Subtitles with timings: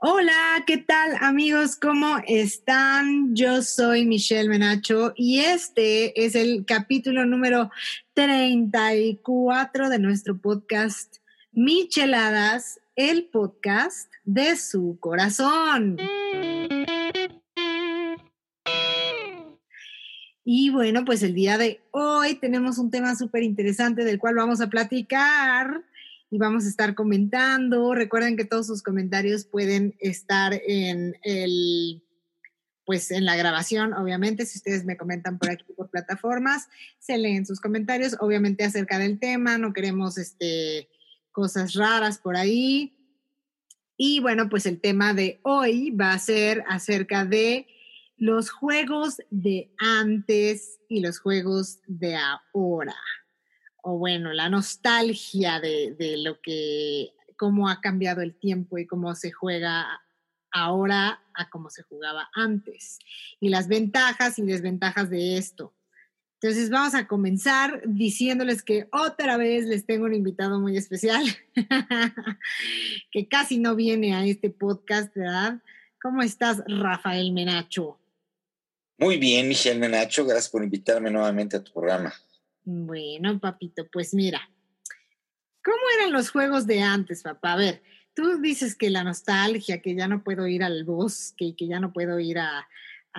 [0.00, 1.74] Hola, ¿qué tal amigos?
[1.74, 3.34] ¿Cómo están?
[3.34, 7.72] Yo soy Michelle Menacho y este es el capítulo número
[8.14, 11.16] 34 de nuestro podcast
[11.50, 15.96] Micheladas, el podcast de su corazón.
[20.44, 24.60] Y bueno, pues el día de hoy tenemos un tema súper interesante del cual vamos
[24.60, 25.82] a platicar
[26.30, 27.94] y vamos a estar comentando.
[27.94, 32.02] Recuerden que todos sus comentarios pueden estar en el
[32.84, 37.44] pues en la grabación, obviamente, si ustedes me comentan por aquí por plataformas, se leen
[37.44, 40.88] sus comentarios, obviamente acerca del tema, no queremos este,
[41.30, 42.96] cosas raras por ahí.
[43.98, 47.66] Y bueno, pues el tema de hoy va a ser acerca de
[48.16, 52.96] los juegos de antes y los juegos de ahora
[53.82, 59.32] o bueno, la nostalgia de, lo que, cómo ha cambiado el tiempo y cómo se
[59.32, 60.00] juega
[60.50, 62.98] ahora a cómo se jugaba antes
[63.40, 65.74] y las ventajas y desventajas de esto.
[66.40, 71.24] Entonces vamos a comenzar diciéndoles que otra vez les tengo un invitado muy especial
[73.10, 75.60] que casi no viene a este podcast, ¿verdad?
[76.00, 77.98] ¿Cómo estás, Rafael Menacho?
[78.98, 82.12] Muy bien, Michelle Menacho, gracias por invitarme nuevamente a tu programa.
[82.70, 84.50] Bueno, papito, pues mira,
[85.64, 87.54] ¿cómo eran los juegos de antes, papá?
[87.54, 91.66] A ver, tú dices que la nostalgia, que ya no puedo ir al bosque que
[91.66, 92.68] ya no puedo ir a,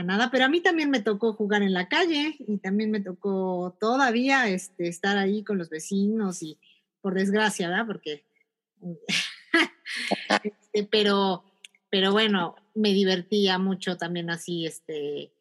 [0.04, 3.76] nada, pero a mí también me tocó jugar en la calle y también me tocó
[3.80, 6.60] todavía este, estar ahí con los vecinos y
[7.02, 7.88] por desgracia, ¿verdad?
[7.88, 8.28] Porque,
[10.44, 11.44] este, pero,
[11.90, 15.34] pero bueno, me divertía mucho también así, este,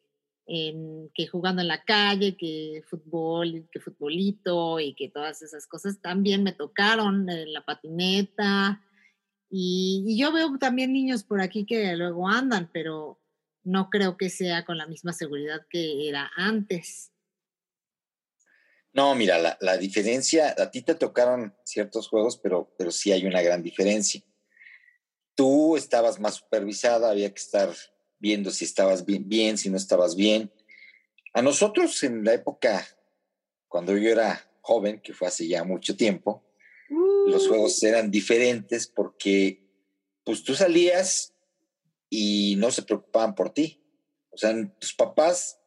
[1.13, 6.41] que jugando en la calle, que fútbol, que futbolito y que todas esas cosas también
[6.41, 8.81] me tocaron, en la patineta.
[9.49, 13.21] Y, yo veo también niños por aquí que luego andan, pero
[13.63, 17.11] no creo que sea con la misma seguridad que era antes.
[18.91, 23.23] No, mira, la, la, diferencia, a ti te tocaron ciertos juegos, pero, pero sí hay
[23.27, 24.23] una gran diferencia.
[25.35, 27.69] Tú estabas más supervisada, había que estar
[28.19, 30.51] viendo si estabas bien, si no estabas bien.
[31.33, 32.85] A nosotros en la época,
[33.67, 36.43] cuando yo era joven, que fue hace ya mucho tiempo,
[37.27, 37.49] los uh.
[37.49, 39.63] juegos eran diferentes porque
[40.23, 41.33] pues tú salías
[42.09, 43.81] y no se preocupaban por ti.
[44.31, 45.59] O sea, tus papás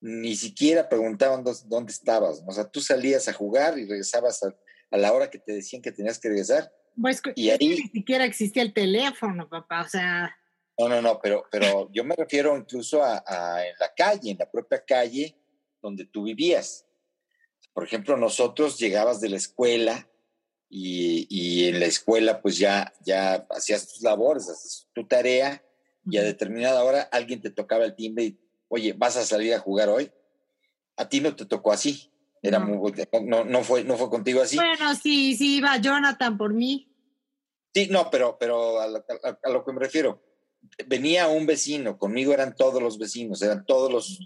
[0.00, 2.42] ni siquiera preguntaban dónde estabas.
[2.46, 4.54] O sea, tú salías a jugar y regresabas a,
[4.96, 6.72] la hora que te decían que tenías que regresar.
[7.00, 9.82] Pues y ahí, ni siquiera existía el teléfono, papá.
[9.82, 10.36] O sea,
[10.78, 13.22] no, no, no, pero, pero yo me refiero incluso a,
[13.66, 15.36] en la calle, en la propia calle
[15.80, 16.86] donde tú vivías.
[17.72, 20.08] Por ejemplo, nosotros llegabas de la escuela
[20.68, 25.64] y, en la escuela pues ya, ya hacías tus labores, hacías tu tarea
[26.04, 29.60] y a determinada hora alguien te tocaba el timbre y, oye, ¿vas a salir a
[29.60, 30.10] jugar hoy?
[30.96, 32.12] A ti no te tocó así.
[32.42, 32.66] Era no.
[32.66, 32.92] Muy,
[33.22, 34.56] no, no, fue, no fue contigo así.
[34.56, 36.92] Bueno, sí, sí, iba Jonathan por mí.
[37.74, 40.25] Sí, no, pero, pero a lo que me refiero,
[40.86, 44.20] venía un vecino, conmigo eran todos los vecinos, eran todos los,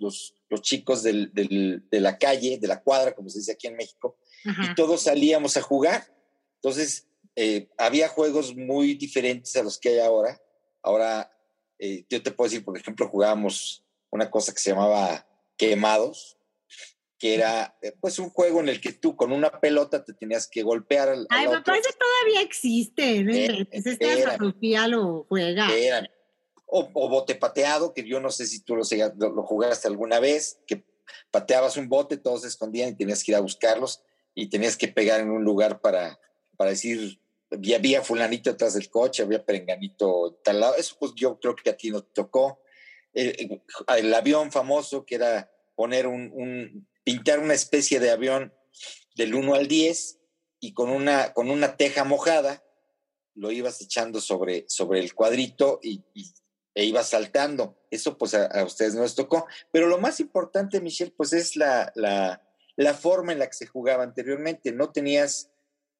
[0.48, 4.18] los, chicos del, de la calle, de la cuadra, como se dice aquí en México,
[4.44, 6.04] y todos salíamos a jugar.
[6.56, 7.06] Entonces,
[7.36, 10.40] eh, había juegos muy diferentes a los que hay ahora.
[10.82, 11.30] Ahora,
[11.78, 15.26] eh, yo te puedo decir, por ejemplo, jugábamos una cosa que se llamaba
[15.56, 16.36] quemados,
[17.18, 20.48] que era eh, pues un juego en el que tú con una pelota te tenías
[20.48, 23.32] que golpear al, Ay, parece todavía existe, ¿no?
[23.70, 25.68] Esta Sofía lo juega
[26.70, 28.84] o, bote pateado, que yo no sé si tú lo,
[29.16, 30.84] lo, jugaste alguna vez, que
[31.30, 34.02] pateabas un bote, todos se escondían y tenías que ir a buscarlos
[34.34, 36.20] y tenías que pegar en un lugar para,
[36.56, 37.20] para decir,
[37.50, 40.76] había, fulanito atrás del coche, había perenganito tal lado.
[40.76, 42.60] Eso pues yo creo que a ti no te tocó.
[43.12, 48.54] El, avión famoso que era poner un, pintar una especie de avión
[49.16, 50.18] del 1 al 10
[50.60, 52.62] y con una, con una teja mojada
[53.34, 56.04] lo ibas echando sobre, sobre el cuadrito y
[56.74, 57.78] e iba saltando.
[57.90, 59.46] Eso pues a, ustedes no les tocó.
[59.72, 62.42] Pero lo más importante, Michelle, pues es la, la,
[62.76, 64.72] la, forma en la que se jugaba anteriormente.
[64.72, 65.50] No tenías,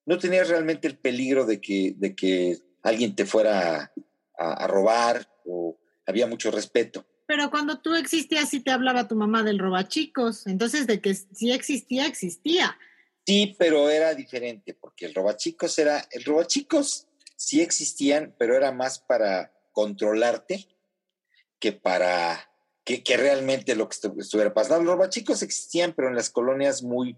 [0.06, 3.92] no tenías realmente el peligro de que, de que alguien te fuera
[4.38, 7.06] a, a robar o había mucho respeto.
[7.26, 10.46] Pero cuando tú existías, sí te hablaba tu mamá del robachicos.
[10.48, 12.76] Entonces, de que sí existía, existía.
[13.24, 17.06] Sí, pero era diferente, porque el robachicos era, el robachicos
[17.36, 20.68] sí existían, pero era más para controlarte
[21.58, 22.50] que para
[22.84, 24.84] que, realmente lo que estuviera pasando.
[24.84, 27.16] Los robachicos existían, pero en las colonias muy,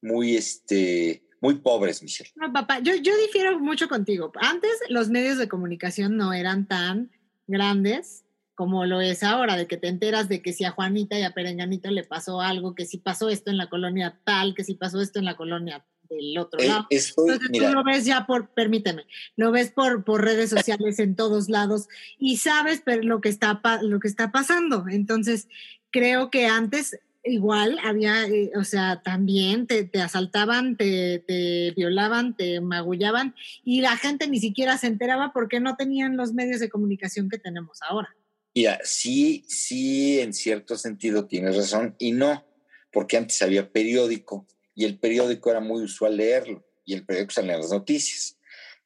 [0.00, 2.30] muy, este, muy pobres, Michelle.
[2.36, 4.30] No, papá, yo, yo difiero mucho contigo.
[4.36, 7.10] Antes los medios de comunicación no eran tan
[7.48, 8.24] grandes,
[8.54, 11.34] como lo es ahora, de que te enteras de que si a Juanita y a
[11.34, 15.00] Perenganito le pasó algo, que si pasó esto en la colonia tal, que si pasó
[15.00, 15.84] esto en la colonia
[16.16, 16.86] del otro Eh, lado.
[16.90, 19.04] Entonces mira, tú lo ves ya por, permíteme,
[19.36, 21.88] lo ves por, por redes sociales en todos lados
[22.18, 24.84] y sabes pero lo que está lo que está pasando.
[24.90, 25.48] Entonces,
[25.90, 32.36] creo que antes igual había, eh, o sea, también te, te asaltaban, te, te violaban,
[32.36, 33.34] te magullaban
[33.64, 37.38] y la gente ni siquiera se enteraba porque no tenían los medios de comunicación que
[37.38, 38.14] tenemos ahora.
[38.54, 42.44] Mira, sí, sí, en cierto sentido tienes razón y no,
[42.92, 47.60] porque antes había periódico y el periódico era muy usual leerlo y el periódico salían
[47.60, 48.38] las noticias.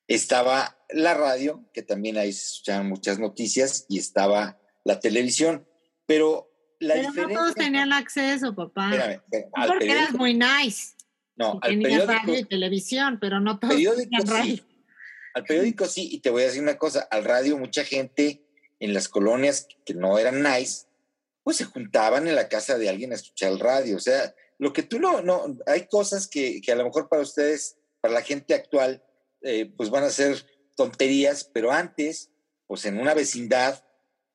[0.06, 5.66] Estaba la radio, que también ahí se escuchaban muchas noticias, y estaba la televisión,
[6.06, 6.50] pero
[6.80, 7.38] la Pero no diferencia...
[7.38, 8.90] todos tenían acceso, papá.
[8.90, 10.94] Espérame, espérame, al porque eras periódico, muy nice.
[11.36, 14.54] no, al tenías radio y periódico, televisión, pero no todos periódico radio.
[14.56, 14.64] sí,
[15.34, 18.44] al periódico sí, y te voy a decir una cosa, al radio mucha gente
[18.80, 20.86] en las colonias que no eran nice,
[21.42, 23.96] pues se juntaban en la casa de alguien a escuchar el radio.
[23.96, 27.22] O sea, lo que tú no, no, hay cosas que, que a lo mejor para
[27.22, 29.02] ustedes, para la gente actual,
[29.42, 30.44] eh, pues van a ser
[30.76, 32.30] tonterías, pero antes,
[32.66, 33.84] pues en una vecindad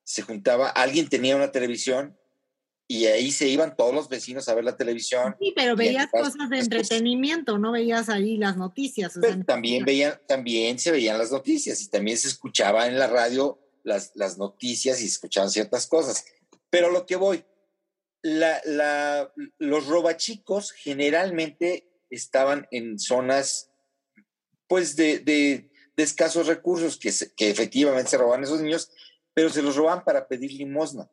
[0.03, 2.17] se juntaba, alguien tenía una televisión
[2.87, 5.35] y ahí se iban todos los vecinos a ver la televisión.
[5.39, 9.15] Sí, pero veías cosas de entretenimiento, no veías ahí las noticias.
[9.15, 12.99] o sea, Pero también veían, también se veían las noticias y también se escuchaba en
[12.99, 16.25] la radio las, las noticias y se escuchaban ciertas cosas.
[16.69, 17.43] Pero lo que voy,
[18.23, 23.69] la, la, los robachicos generalmente estaban en zonas
[24.67, 28.89] pues de, de, de escasos recursos que, se- que efectivamente se robaban esos niños,
[29.33, 31.09] pero se los robaban para pedir limosna,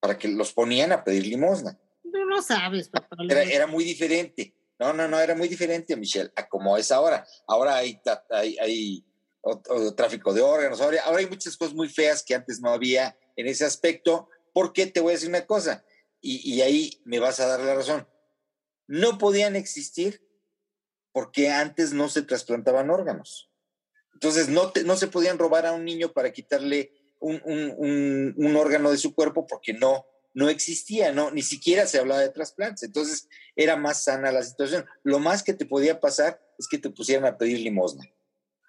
[0.00, 1.78] para que los ponían a pedir limosna.
[2.04, 3.16] No sabes, papá.
[3.18, 4.54] lo Era, era muy diferente.
[4.78, 7.26] No, no, no, era muy diferente, Michelle, a como es ahora.
[7.46, 9.04] Ahora hay, hay, hay
[9.40, 12.70] o- o tráfico de órganos, ahora, ahora hay muchas cosas muy feas que antes no
[12.70, 15.84] había en ese aspecto, porque te voy a decir una cosa,
[16.24, 18.08] y, y ahí me vas a dar la razón.
[18.86, 20.26] No podían existir
[21.12, 23.50] porque antes no se trasplantaban órganos.
[24.14, 28.34] Entonces no, te- no se podían robar a un niño para quitarle un, un- un-
[28.36, 32.30] un órgano de su cuerpo porque no, no existía, no, ni siquiera se hablaba de
[32.30, 32.82] trasplantes.
[32.82, 34.84] Entonces era más sana la situación.
[35.02, 38.04] Lo más que te podía pasar es que te pusieran a pedir limosna.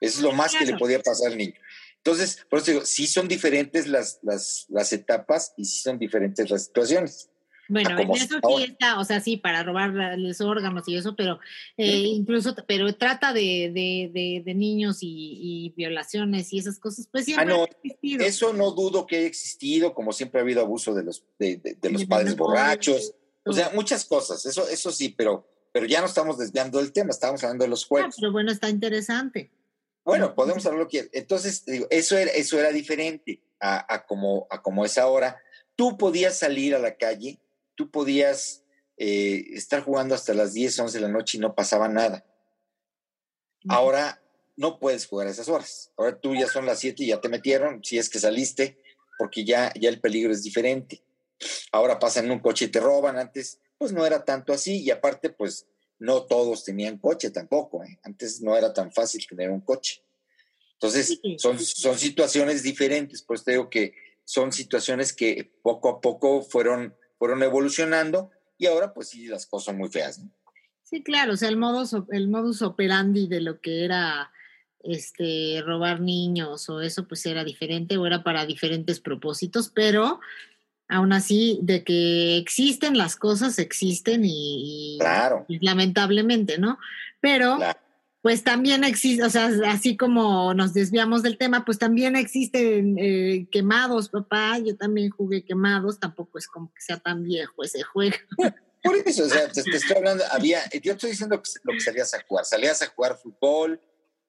[0.02, 1.54] Eso es lo más que le podía pasar al niño.
[1.98, 6.50] Entonces, por eso digo, sí son diferentes las, las, las etapas y sí son diferentes
[6.52, 7.30] las situaciones.
[7.68, 8.64] Bueno, en eso sí ahora.
[8.66, 11.40] está, o sea, sí, para robar los órganos y eso, pero
[11.78, 15.08] eh, incluso, pero trata de, de, de, de niños y,
[15.42, 18.24] y violaciones y esas cosas, pues siempre Ah, no, ha existido.
[18.26, 22.06] Eso no dudo que haya existido, como siempre ha habido abuso de los, de, los
[22.06, 23.14] padres borrachos,
[23.44, 27.10] o sea, muchas cosas, eso, eso sí, pero, pero ya no estamos desviando del tema,
[27.12, 28.16] estamos hablando de los Ah, juegos.
[28.20, 29.52] pero bueno, está interesante.
[30.04, 34.46] Bueno, podemos hablar lo que Entonces, digo, eso era, eso era diferente a, a como,
[34.52, 35.42] a como es ahora.
[35.76, 37.40] Tú podías salir a la calle,
[37.76, 38.64] tú podías
[38.98, 42.26] eh, estar jugando hasta las 10, 11 de la noche y no pasaba nada.
[43.68, 44.22] Ahora
[44.56, 45.92] no puedes jugar a esas horas.
[45.98, 48.80] Ahora tú ya son las 7 y ya te metieron, si es que saliste,
[49.18, 51.04] porque ya, ya el peligro es diferente.
[51.72, 53.18] Ahora pasan en un coche y te roban.
[53.18, 54.82] Antes, pues no era tanto así.
[54.82, 55.68] Y aparte, pues
[56.00, 57.84] no todos tenían coche tampoco.
[57.84, 58.00] ¿eh?
[58.04, 60.04] Antes no era tan fácil tener un coche.
[60.74, 63.24] Entonces, son, son situaciones diferentes.
[63.24, 63.94] Pues te digo que
[64.24, 69.66] son situaciones que poco a poco fueron, fueron evolucionando y ahora, pues sí, las cosas
[69.66, 70.20] son muy feas.
[70.20, 70.30] ¿no?
[70.84, 74.32] Sí, claro, o sea, el modus, el modus operandi de lo que era
[74.84, 80.20] este robar niños o eso, pues era diferente o era para diferentes propósitos, pero
[80.88, 86.78] aún así, de que existen las cosas, existen y, y- Claro, y lamentablemente, ¿no?
[87.20, 87.80] Pero claro.
[88.26, 93.48] Pues también existe, o sea, así como nos desviamos del tema, pues también existen eh,
[93.52, 98.16] quemados, papá, yo también jugué quemados, tampoco es como que sea tan viejo ese juego.
[98.82, 102.16] Por eso, o sea, te, te estoy hablando, había, yo estoy diciendo lo que salías
[102.16, 103.80] a jugar, salías a jugar fútbol,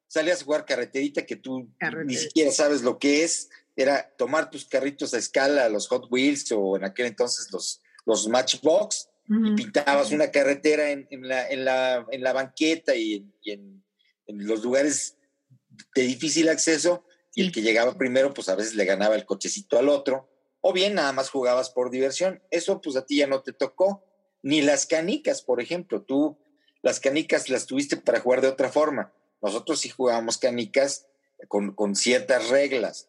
[0.06, 1.66] salías a jugar carreterita que tú
[2.04, 6.52] ni siquiera sabes lo que es, era tomar tus carritos a escala, los Hot Wheels
[6.52, 11.64] o en aquel entonces los, los Matchbox, y pintabas una carretera en, en la, en,
[11.64, 13.85] la, en la banqueta y, y en,
[14.26, 15.16] en los lugares
[15.95, 17.04] de difícil acceso,
[17.35, 20.28] y el que llegaba primero, pues a veces le ganaba el cochecito al otro,
[20.62, 22.42] o bien nada más jugabas por diversión.
[22.50, 24.02] Eso pues a ti ya no te tocó.
[24.42, 26.02] Ni las canicas, por ejemplo.
[26.02, 26.38] Tú
[26.83, 29.12] las canicas las tuviste para jugar de otra forma.
[29.42, 31.06] Nosotros sí jugábamos canicas
[31.49, 33.09] con, con ciertas reglas.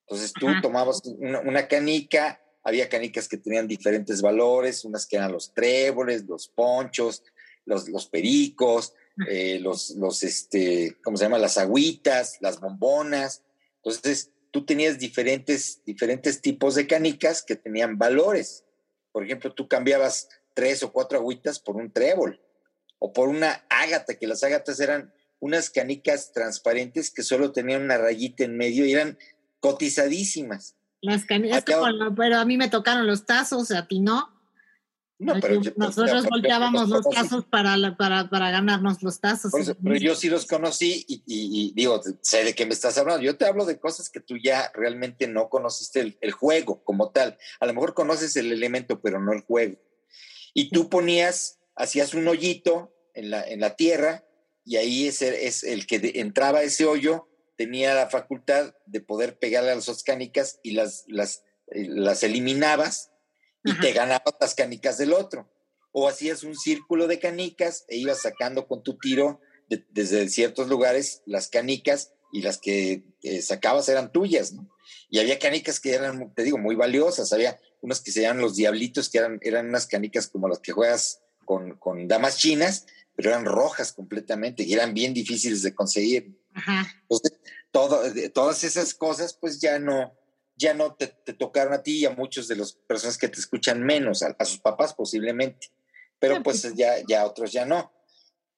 [0.00, 0.60] Entonces tú Ajá.
[0.62, 6.26] tomabas una, una canica, había canicas que tenían diferentes valores, unas que eran los tréboles,
[6.26, 7.22] los ponchos,
[7.64, 8.94] los, los pericos,
[9.28, 11.38] eh, los, los, este, ¿cómo se llama?
[11.38, 13.42] Las agüitas, las bombonas.
[13.76, 18.64] Entonces, tú tenías diferentes, diferentes tipos de canicas que tenían valores.
[19.12, 22.40] Por ejemplo, tú cambiabas tres o cuatro agüitas por un trébol
[22.98, 27.96] o por una ágata, que las ágatas eran unas canicas transparentes que solo tenían una
[27.96, 29.18] rayita en medio y eran
[29.60, 30.76] cotizadísimas.
[31.00, 34.39] Las canicas, pero a mí me tocaron los tazos, a ti no.
[35.20, 39.52] No, pero nosotros volteábamos los tazos para, para, para, ganarnos los tazos.
[39.82, 43.22] pero yo sí los conocí y, digo, sé de qué me estás hablando.
[43.22, 47.36] Yo te hablo de cosas que tú ya realmente no conociste el, juego como tal.
[47.60, 49.76] A lo mejor conoces el elemento, pero no el juego.
[50.54, 54.24] Y tú ponías, hacías un hoyito en la, en la tierra
[54.64, 59.38] y ahí es el, es el que entraba ese hoyo tenía la facultad de poder
[59.38, 63.09] pegarle a las dos canicas y las, las, eh, las eliminabas
[63.64, 65.50] y te ganabas las canicas del otro.
[65.92, 69.40] O hacías un círculo de canicas e ibas sacando con tu tiro
[69.90, 74.70] desde ciertos lugares las canicas y las que eh, sacabas eran tuyas, ¿no?
[75.08, 77.32] Y había canicas que eran, te digo, muy valiosas.
[77.32, 80.72] Había unas que se llaman los diablitos, que eran, eran unas canicas como las que
[80.72, 82.86] juegas con, con damas chinas,
[83.16, 86.38] pero eran rojas completamente y eran bien difíciles de conseguir.
[87.02, 87.32] Entonces,
[87.70, 88.02] todo,
[88.32, 90.12] todas esas cosas, pues ya no,
[90.60, 93.82] ya no te, tocaron a ti y a muchos de las personas que te escuchan
[93.82, 95.68] menos, a, sus papás posiblemente,
[96.18, 97.90] pero pues, pues ya, ya otros ya no.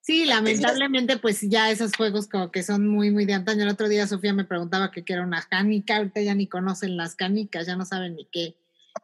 [0.01, 3.63] Sí, lamentablemente, pues ya esos juegos como que son muy, muy de antaño.
[3.63, 7.15] El otro día Sofía me preguntaba que era una canica, ahorita ya ni conocen las
[7.15, 8.57] canicas, ya no saben ni qué.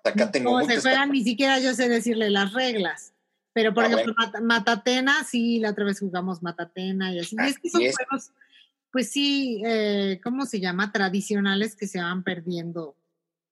[0.03, 3.13] acá tengo se juegan, ni siquiera yo sé decirle las reglas.
[3.53, 7.37] Pero por ah, ejemplo, Matatena, sí, la otra vez jugamos Matatena y así.
[7.39, 8.33] y es que son juegos
[8.99, 10.91] pues sí, eh, ¿cómo se llama?
[10.91, 12.97] Tradicionales que se van perdiendo.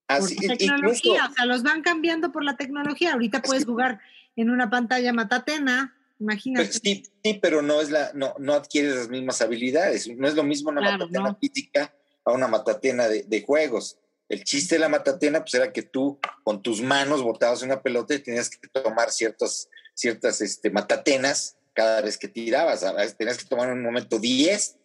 [0.09, 3.13] Así, por la tecnología, o sea, los van cambiando por la tecnología.
[3.13, 4.01] Ahorita puedes jugar
[4.35, 6.67] en una pantalla matatena, imagínate.
[6.67, 10.09] Pues sí, sí, pero no es la, no, no adquieres las mismas habilidades.
[10.17, 14.01] No es lo mismo una matatena física a una matatena de, de, juegos.
[14.29, 18.15] El chiste de la matatena, pues era que tú con tus manos botabas una pelota
[18.15, 22.85] y tenías que tomar ciertos, ciertas este, matatenas cada vez que tirabas.
[23.17, 24.77] Tenías que tomar en un momento 10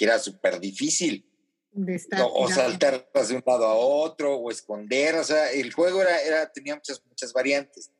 [0.00, 1.26] que era súper difícil.
[2.32, 6.50] o, saltar de un lado a otro, o esconder, o sea, el juego era, era
[6.50, 7.92] tenía muchas, muchas variantes.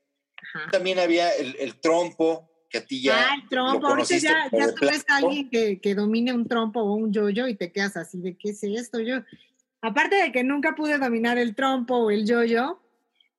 [0.73, 3.29] También había el, trompo, que a ti ya.
[3.29, 6.81] Ah, el trompo, ahorita ya, ya tú ves a alguien que, que, domine un trompo
[6.81, 8.99] o un yoyo y te quedas así de qué es esto.
[9.01, 9.17] Yo,
[9.83, 12.81] aparte de que nunca pude dominar el trompo o el yoyo,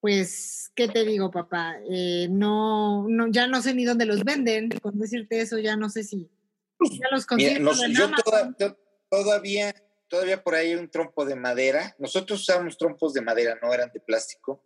[0.01, 1.77] pues, ¿qué te digo, papá?
[1.89, 4.69] Eh, no, no, ya no sé ni dónde los venden.
[4.83, 6.29] Con decirte eso, ya no sé si
[7.37, 8.09] ya los yo
[9.09, 9.75] todavía,
[10.07, 11.95] todavía por ahí hay un trompo de madera.
[11.99, 14.63] Nosotros usábamos trompos de madera, no eran de plástico.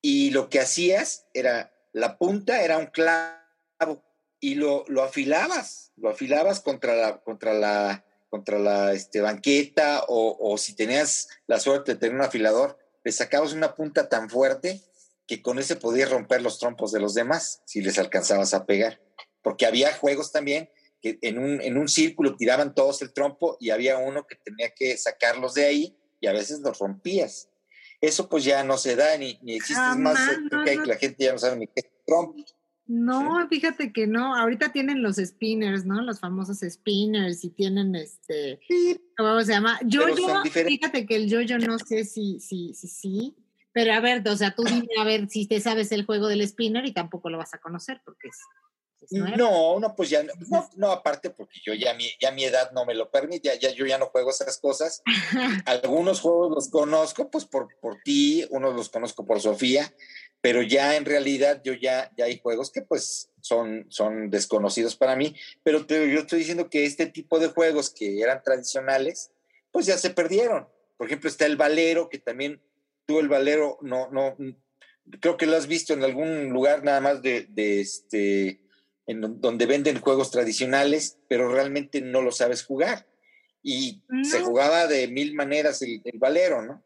[0.00, 4.04] Y lo que hacías era, la punta era un clavo
[4.40, 10.36] y lo, lo afilabas, lo afilabas contra la, contra la, contra la este, banqueta o,
[10.40, 14.80] o si tenías la suerte de tener un afilador, le sacabas una punta tan fuerte
[15.26, 19.00] que con ese podías romper los trompos de los demás si les alcanzabas a pegar.
[19.42, 20.68] Porque había juegos también
[21.02, 24.70] que en un, en un círculo tiraban todos el trompo y había uno que tenía
[24.70, 27.50] que sacarlos de ahí y a veces los rompías.
[28.00, 30.18] Eso pues ya no se da ni, ni existe más,
[30.64, 32.42] que la gente ya no sabe ni qué es trompo.
[32.86, 34.36] No, fíjate que no.
[34.36, 36.02] Ahorita tienen los spinners, ¿no?
[36.02, 38.60] Los famosos spinners y tienen este.
[39.16, 39.78] ¿Cómo se llama?
[39.84, 43.36] Yo, yo, fíjate que el yo, yo no sé si, si, si.
[43.72, 46.46] Pero a ver, o sea, tú dime a ver si te sabes el juego del
[46.46, 48.36] spinner y tampoco lo vas a conocer porque es
[49.10, 52.84] no, no, pues ya no, no, aparte porque yo ya mi, ya mi edad no
[52.84, 55.02] me lo permite, ya, yo ya no juego esas cosas.
[55.66, 59.92] Algunos juegos los conozco pues por, por ti, unos los conozco por Sofía,
[60.40, 65.16] pero ya en realidad yo ya, ya hay juegos que pues son, son desconocidos para
[65.16, 69.32] mí, pero yo estoy diciendo que este tipo de juegos que eran tradicionales,
[69.70, 70.68] pues ya se perdieron.
[70.96, 72.62] Por ejemplo, está el valero, que también
[73.06, 74.36] tú el valero no, no,
[75.20, 78.60] creo que lo has visto en algún lugar nada más de, de este
[79.06, 83.06] en donde venden juegos tradicionales, pero realmente no lo sabes jugar.
[83.62, 86.82] Y se jugaba de mil maneras el, valero, ¿no?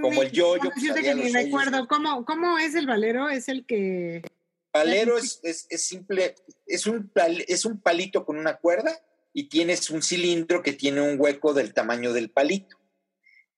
[0.00, 0.70] Como el yo-yo.
[0.70, 1.86] Pues, recuerdo.
[1.88, 3.28] ¿Cómo, ¿Cómo es el valero?
[3.28, 4.22] Es el que...
[4.72, 6.34] Valero es, es, es, simple,
[6.66, 7.10] es un,
[7.48, 8.98] es un palito con una cuerda
[9.32, 12.76] y tienes un cilindro que tiene un hueco del tamaño del palito.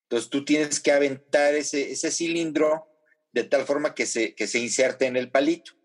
[0.03, 2.87] Entonces tú tienes que aventar ese, ese cilindro
[3.33, 5.78] de tal forma que se, que se inserte en el palito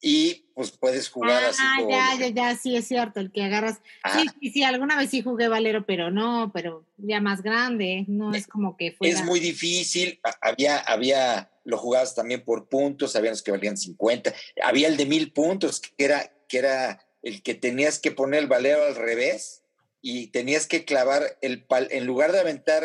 [0.00, 1.62] y pues puedes jugar ah, así.
[1.88, 3.78] ya, ya, ya, sí es cierto, el que agarras.
[4.12, 8.34] Sí, sí, sí, alguna vez sí jugué Valero, pero no, pero ya más grande, no
[8.34, 9.08] es como que fue.
[9.08, 14.32] Es muy difícil, había, había, lo jugabas también por puntos, había los que valían 50,
[14.62, 18.46] había el de mil puntos, que era, que era el que tenías que poner el
[18.46, 19.64] Valero al revés
[20.00, 22.84] y tenías que clavar el pal, en lugar de aventar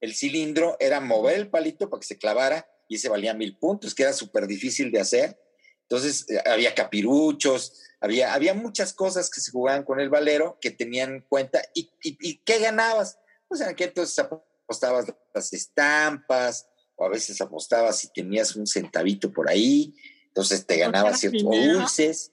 [0.00, 3.94] el, cilindro, era mover el palito para que se clavara y ese valía mil puntos,
[3.94, 5.40] que era súper difícil de hacer.
[5.88, 10.70] Entonces eh, había capiruchos, había, había muchas cosas que se jugaban con el valero que
[10.70, 11.62] tenían en cuenta.
[11.74, 13.18] ¿Y, y, qué ganabas?
[13.48, 19.32] Pues en aquel entonces apostabas las estampas, o a veces apostabas si tenías un centavito
[19.32, 19.94] por ahí,
[20.26, 22.32] entonces te ganabas ciertos dulces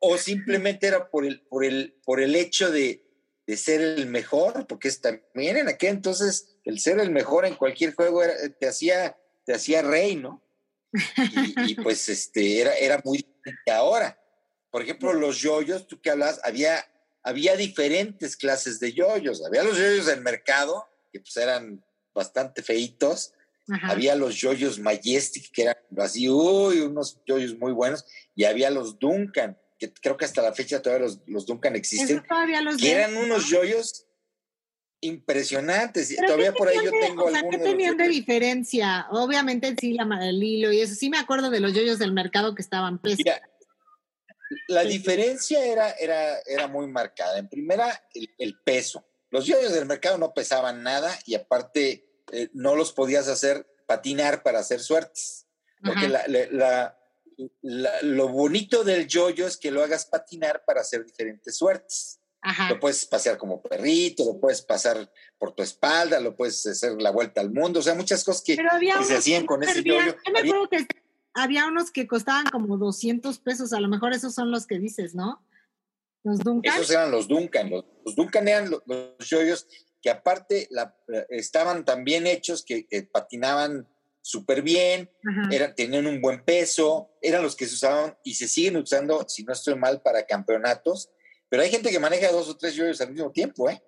[0.00, 3.02] o simplemente era por el, por el, por el hecho de,
[3.56, 7.94] ser el mejor, porque es también en aquel entonces el ser el mejor en cualquier
[7.94, 8.22] juego
[8.58, 10.42] te hacía, te hacía rey, ¿no?
[11.66, 14.18] Y, pues este, era, era muy diferente ahora.
[14.70, 16.84] Por ejemplo, los yoyos, tú que hablas, había,
[17.22, 19.44] había diferentes clases de yoyos.
[19.44, 23.32] Había los yoyos del mercado, que pues eran bastante feitos.
[23.82, 28.04] Había los yoyos Majestic, que eran así, uy, unos yoyos muy buenos.
[28.34, 32.22] Y había los Duncan, que creo que hasta la fecha todavía los, Duncan existen,
[32.78, 34.05] que eran unos yoyos
[35.00, 36.14] impresionantes.
[36.16, 39.06] Todavía por ahí yo tengo o sea, ¿Qué tenían de, diferencia?
[39.10, 40.94] Obviamente sí, la, el hilo y eso.
[40.94, 43.24] Sí me acuerdo de los yoyos del mercado que estaban pesos.
[44.68, 47.38] la diferencia era, era, era muy marcada.
[47.38, 48.02] En primera,
[48.38, 49.06] el, peso.
[49.30, 54.42] Los yoyos del mercado no pesaban nada y aparte eh, no los podías hacer patinar
[54.42, 55.46] para hacer suertes.
[55.82, 56.96] Porque la
[57.62, 62.20] lo bonito del yoyo es que lo hagas patinar para hacer diferentes suertes.
[62.68, 67.10] Lo puedes pasear como perrito, lo puedes pasar por tu espalda, lo puedes hacer la
[67.10, 68.56] vuelta al mundo, o sea, muchas cosas que,
[69.04, 70.14] se hacían con ese yoyo.
[70.24, 70.86] Yo me acuerdo que
[71.34, 75.14] había unos que costaban como 200 pesos, a lo mejor esos son los que dices,
[75.14, 75.42] ¿no?
[76.22, 76.74] Los Duncan.
[76.74, 77.84] Esos eran los Duncan, los,
[78.16, 79.66] Duncan eran los, yoyos
[80.00, 80.68] que aparte
[81.30, 83.88] estaban tan bien hechos que patinaban
[84.26, 85.08] súper bien,
[85.76, 89.52] tenían un buen peso, eran los que se usaban y se siguen usando, si no
[89.52, 91.10] estoy mal, para campeonatos.
[91.48, 93.82] Pero hay gente que maneja dos o tres yoyos al mismo tiempo, ¿eh?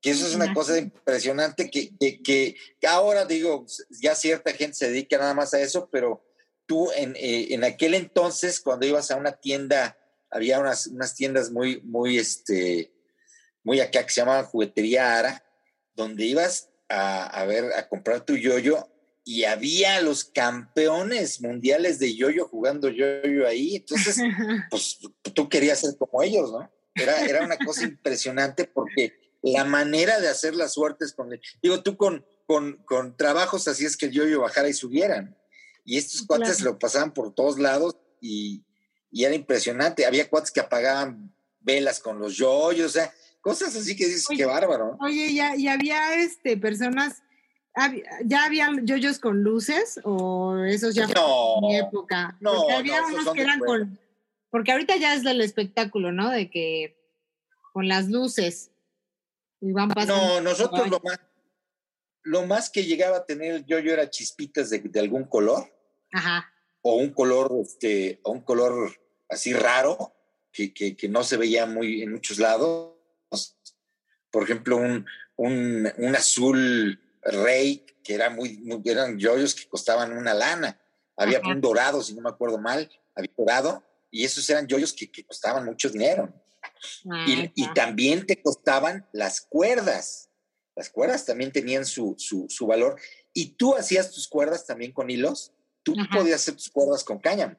[0.00, 1.92] Que eso es una cosa impresionante que,
[2.22, 2.56] que,
[2.88, 6.24] ahora digo, ya cierta gente se dedica nada más a eso, pero
[6.66, 9.96] tú en, eh, en aquel entonces, cuando ibas a una tienda,
[10.30, 12.92] había unas, unas tiendas muy, muy, este,
[13.62, 15.44] muy acá que se llamaban Juguetería Ara,
[15.94, 18.88] donde ibas a, a ver, a comprar tu yoyo
[19.24, 23.76] y había los campeones mundiales de yoyo jugando yoyo ahí.
[23.76, 24.16] Entonces,
[24.70, 24.98] pues
[25.34, 26.70] tú querías ser como ellos, ¿no?
[26.94, 31.30] Era, era una cosa impresionante porque la manera de hacer las suertes con,
[31.62, 35.36] digo, tú con, con, con trabajos así es que el yoyo bajara y subieran.
[35.84, 38.64] Y estos cuates lo pasaban por todos lados y,
[39.10, 40.06] y, era impresionante.
[40.06, 44.44] Había cuates que apagaban velas con los yoyos, o sea, cosas así que dices, qué
[44.44, 44.96] bárbaro.
[45.00, 47.22] Oye, ya, y había este, personas
[48.24, 52.36] ¿Ya había yoyos con luces o esos ya no, mi época?
[52.40, 53.98] No, porque había unos que eran con...
[54.52, 56.30] Porque ahorita ya es del espectáculo, ¿no?
[56.30, 56.98] De que
[57.72, 58.70] con las luces
[59.62, 60.14] y van pasando.
[60.14, 61.18] No, nosotros lo más,
[62.22, 65.72] lo más que llegaba a tener el yoyo era chispitas de, algún color.
[66.12, 66.52] Ajá.
[66.82, 68.94] O un color, este, o un color
[69.30, 70.12] así raro,
[70.52, 72.92] que, que, que, no se veía muy en muchos lados.
[74.30, 80.34] Por ejemplo, un, un, un azul Rey, que era muy, eran yoyos que costaban una
[80.34, 80.78] lana.
[81.16, 85.10] Había un dorado, si no me acuerdo mal, había dorado, y esos eran yoyos que,
[85.24, 86.32] costaban mucho dinero.
[87.10, 90.28] Ah, y, también te costaban las cuerdas.
[90.76, 93.00] Las cuerdas también tenían su, su, valor.
[93.32, 95.52] Y tú hacías tus cuerdas también con hilos.
[95.82, 97.56] Tú podías hacer tus cuerdas con cáñamo.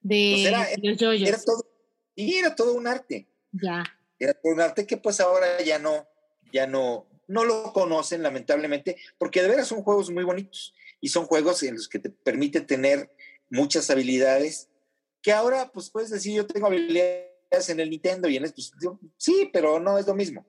[0.00, 1.28] De los yoyos.
[1.28, 1.68] Era todo,
[2.14, 3.28] y era todo un arte.
[3.50, 3.84] Ya.
[4.20, 6.06] Era todo un arte que pues ahora ya no,
[6.52, 11.26] ya no, no lo conocen, lamentablemente, porque de veras son juegos muy bonitos y son
[11.26, 13.10] juegos en los que te permiten tener
[13.50, 14.68] muchas habilidades
[15.22, 18.62] que ahora, pues puedes decir, yo tengo habilidades en el Nintendo y en esto.
[19.16, 20.46] sí, pero no es lo mismo.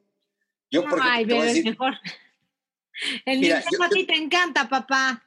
[0.72, 1.94] Yo, porque Ay, es mejor.
[3.26, 5.24] El Nintendo a ti te encanta, papá.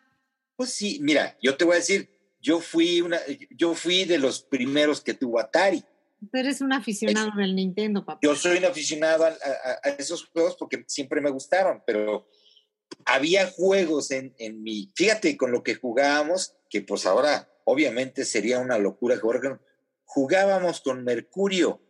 [0.57, 2.09] Pues sí, mira, yo te voy a decir,
[2.41, 3.19] yo fui una,
[3.51, 5.83] yo fui de los primeros que tuvo Atari.
[6.21, 8.21] Tú eres un aficionado del Nintendo, papá.
[8.23, 9.35] Yo soy un aficionado a,
[9.99, 12.29] esos juegos porque siempre me gustaron, pero
[13.07, 14.93] había juegos en, en mi.
[14.95, 19.61] Fíjate con lo que jugábamos, que pues ahora obviamente sería una locura jugar
[20.05, 21.81] Jugábamos con Mercurio,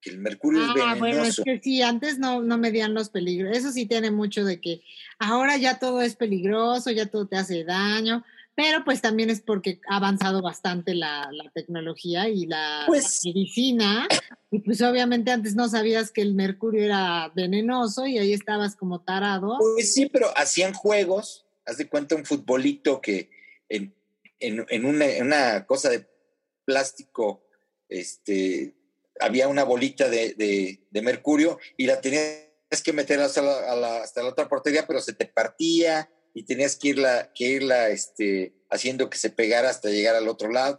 [0.00, 0.94] que el Mercurio es venenoso.
[0.94, 3.56] Ah, bueno, es que sí, antes no, no medían los peligros.
[3.56, 4.82] Eso sí tiene mucho de que
[5.18, 9.80] ahora ya todo es peligroso, ya todo te hace daño pero pues también es porque
[9.88, 14.06] ha avanzado bastante la, tecnología y la, pues medicina,
[14.50, 19.00] y pues obviamente antes no sabías que el mercurio era venenoso y ahí estabas como
[19.00, 19.56] tarado.
[19.58, 23.30] Pues sí, pero hacían juegos, haz de cuenta un futbolito que
[23.68, 23.94] en,
[24.42, 26.06] en, una, cosa de
[26.64, 27.44] plástico,
[27.88, 28.74] este,
[29.20, 34.48] había una bolita de, mercurio y la tenías que meter hasta la, hasta la otra
[34.48, 39.30] portería, pero se te partía y tenías que irla, que irla este, haciendo que se
[39.30, 40.78] pegara hasta llegar al otro lado.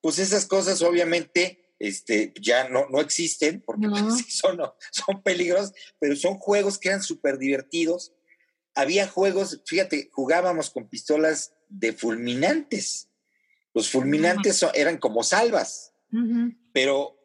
[0.00, 3.86] Pues esas cosas obviamente este, ya no, no existen porque
[4.28, 4.58] son,
[4.90, 8.12] son peligros, pero son juegos que eran súper divertidos.
[8.74, 13.08] Había juegos, fíjate, jugábamos con pistolas de fulminantes.
[13.74, 15.92] Los fulminantes eran como salvas,
[16.72, 17.18] pero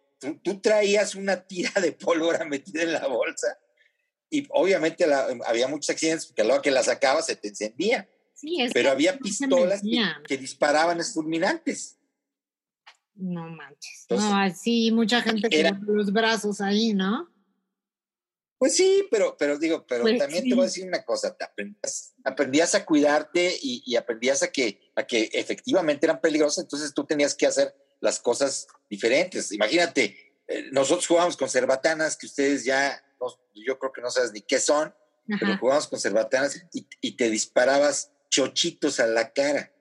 [0.44, 3.58] tú, traías una tira de pólvora metida en la bolsa
[4.30, 5.06] y obviamente
[5.46, 8.10] había muchos accidentes porque luego que la sacabas se te encendía.
[8.74, 9.82] pero había pistolas
[10.28, 11.98] que, disparaban esos fulminantes.
[13.14, 14.08] No manches.
[14.10, 17.31] no, así mucha gente con los brazos ahí, ¿no?
[18.62, 21.36] Pues sí, pero, pero digo, pero pues también te voy a decir una cosa,
[22.24, 27.34] aprendías, a cuidarte y, aprendías a que, a que efectivamente eran peligrosas, entonces tú tenías
[27.34, 29.52] que hacer las cosas diferentes.
[29.52, 33.04] Imagínate, eh, nosotros jugábamos con cerbatanas que ustedes ya,
[33.56, 34.94] yo creo que no sabes ni qué son,
[35.40, 39.74] pero jugábamos con cerbatanas y, te disparabas chochitos a la cara.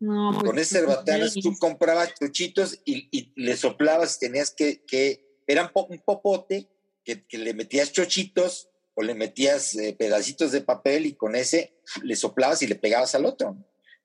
[0.00, 5.70] No, pues con esas cerbatanas tú comprabas chochitos y, le soplabas, tenías que, que era
[5.72, 6.68] un popote
[7.04, 12.16] que, le metías chochitos o le metías eh, pedacitos de papel y con ese le
[12.16, 13.56] soplabas y le pegabas al otro.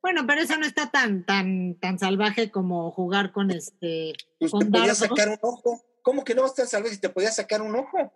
[0.02, 4.14] Bueno, pero eso no está tan, tan, tan salvaje como jugar con este.
[4.40, 5.84] Pues te podías sacar un ojo.
[6.04, 8.14] ¿Cómo que no vas a estar salvaje si te podías sacar un ojo?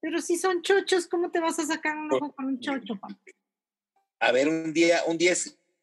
[0.00, 2.98] Pero si son chochos, ¿cómo te vas a sacar un ojo con un chocho,
[4.20, 5.34] A ver, un día, un día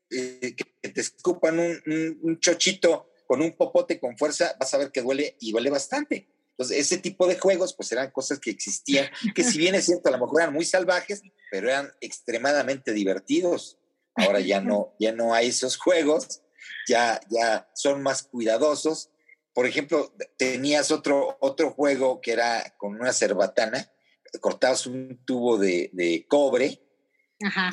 [0.10, 4.92] eh, que te escupan un, un, chochito con un popote con fuerza, vas a ver
[4.92, 6.28] que duele y duele bastante.
[6.58, 10.08] Entonces, ese tipo de juegos, pues eran cosas que existían, que si bien es cierto,
[10.08, 13.78] a lo mejor eran muy salvajes, pero eran extremadamente divertidos.
[14.16, 16.44] Ahora ya no, ya no hay esos juegos,
[16.88, 19.10] ya, ya son más cuidadosos.
[19.54, 23.92] Por ejemplo, tenías otro, otro juego que era con una cerbatana,
[24.40, 26.82] cortabas un tubo de, cobre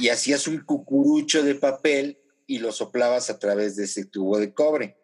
[0.00, 4.52] y hacías un cucurucho de papel y lo soplabas a través de ese tubo de
[4.52, 4.98] cobre.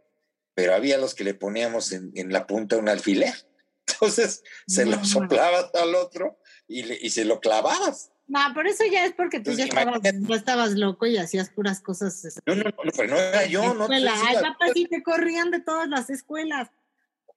[0.55, 3.48] Pero había los que le poníamos en, en la punta un alfiler.
[3.93, 8.11] Entonces se lo soplabas al otro y, y, se lo clavabas.
[8.27, 12.25] No, por eso ya es porque tú ya estabas, estabas, loco y hacías puras cosas.
[12.25, 13.89] Este, no, no, no, pero no era yo, no.
[13.91, 16.69] Ay, papá, sí te corrían de todas las escuelas.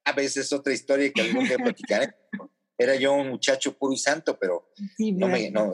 [0.03, 2.13] A veces otra historia que algún día platicaré.
[2.77, 5.71] Era yo un muchacho puro y santo, pero no me, no,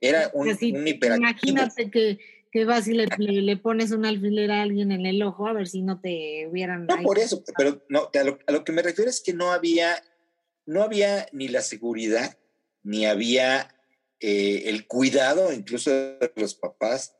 [0.00, 2.18] era un, un Imagínate que
[2.54, 5.66] que vas y le, le, pones un alfiler a alguien en el ojo a ver
[5.66, 6.86] si no te hubieran...
[6.86, 9.50] No, por eso, pero no, a lo, a lo, que me refiero es que no
[9.50, 10.00] había
[10.66, 12.38] no había ni la seguridad,
[12.82, 13.74] ni había
[14.20, 17.16] eh, el cuidado incluso de los papás,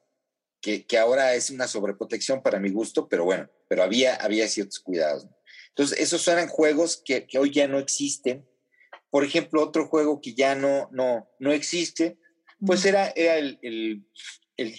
[0.60, 5.26] que, ahora es una sobreprotección para mi gusto, pero bueno, pero había, había ciertos cuidados.
[5.68, 8.48] Entonces, esos eran juegos que, hoy ya no existen.
[9.10, 12.16] Por ejemplo, otro juego que ya no, no, no existe,
[12.64, 14.08] pues era, era el, el,
[14.56, 14.74] el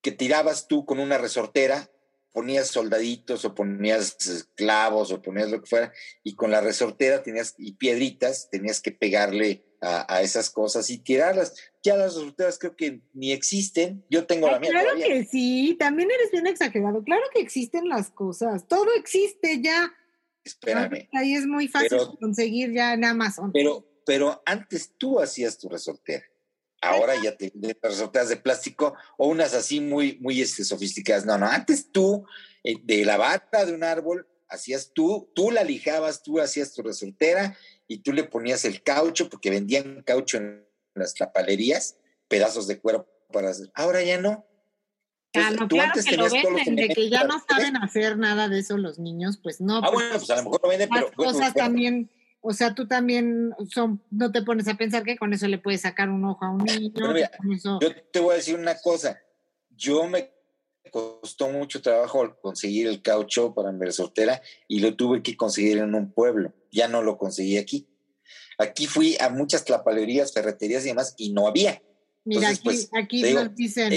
[0.00, 1.90] que tirabas tú con una resortera
[2.32, 4.16] ponías soldaditos o ponías
[4.54, 8.92] clavos o ponías lo que fuera y con la resortera tenías y piedritas tenías que
[8.92, 11.54] pegarle a, esas cosas y tirarlas.
[11.82, 14.04] Ya las resorteras creo que ni existen.
[14.10, 14.70] Yo tengo la mía.
[14.70, 17.02] Claro que sí, también eres bien exagerado.
[17.02, 18.68] Claro que existen las cosas.
[18.68, 19.92] Todo existe ya.
[20.44, 21.08] Espérame.
[21.12, 23.52] Ahí es muy fácil conseguir ya en Amazon.
[23.52, 26.24] Pero, pero antes tú hacías tu resortera.
[26.80, 31.26] Ahora ya te resorteras de plástico o unas así muy, muy este, sofisticadas.
[31.26, 32.24] No, no, antes tú,
[32.64, 36.82] eh, de la bata de un árbol, hacías tú, tú la lijabas, tú hacías tu
[36.82, 41.96] resortera y tú le ponías el caucho, porque vendían caucho en las tapalerías,
[42.28, 43.70] pedazos de cuero para hacer.
[43.74, 44.46] Ahora ya no.
[45.34, 48.76] ah, no, claro que lo venden, de que ya no saben hacer nada de eso
[48.76, 49.78] los niños, pues no.
[49.78, 51.12] Ah, bueno, pues a lo mejor lo venden, pero...
[51.12, 55.46] cosas también o sea, tú también son, no te pones a pensar que con eso
[55.46, 56.92] le puedes sacar un ojo a un niño.
[57.80, 59.18] Yo te voy a decir una cosa.
[59.76, 60.30] Yo me
[60.90, 65.94] costó mucho trabajo conseguir el caucho para mi resortera y lo tuve que conseguir en
[65.94, 66.54] un pueblo.
[66.72, 67.86] Ya no lo conseguí aquí.
[68.58, 71.82] Aquí fui a muchas tlapalerías, ferreterías y demás y no había.
[72.24, 73.92] Mira, aquí, pues, nos dicen,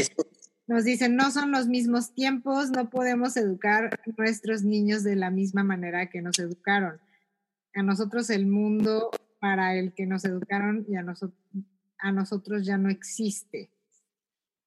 [0.67, 5.29] nos dicen, no son los mismos tiempos, no podemos educar a nuestros niños de la
[5.29, 6.99] misma manera que nos educaron
[7.75, 11.37] a nosotros el mundo para el que nos educaron y a, nosotros
[12.03, 13.69] a nosotros ya no existe.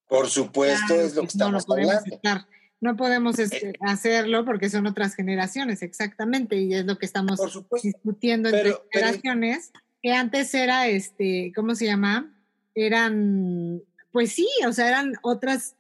[0.08, 2.46] Por supuesto, es lo que estamos no podemos hablando.
[2.80, 7.38] No podemos este, hacerlo porque son otras generaciones, exactamente, y es lo que estamos
[7.82, 12.34] discutiendo entre generaciones, que antes era, este, ¿cómo se llama?
[12.74, 15.76] Eran, pues sí, o sea, eran otras,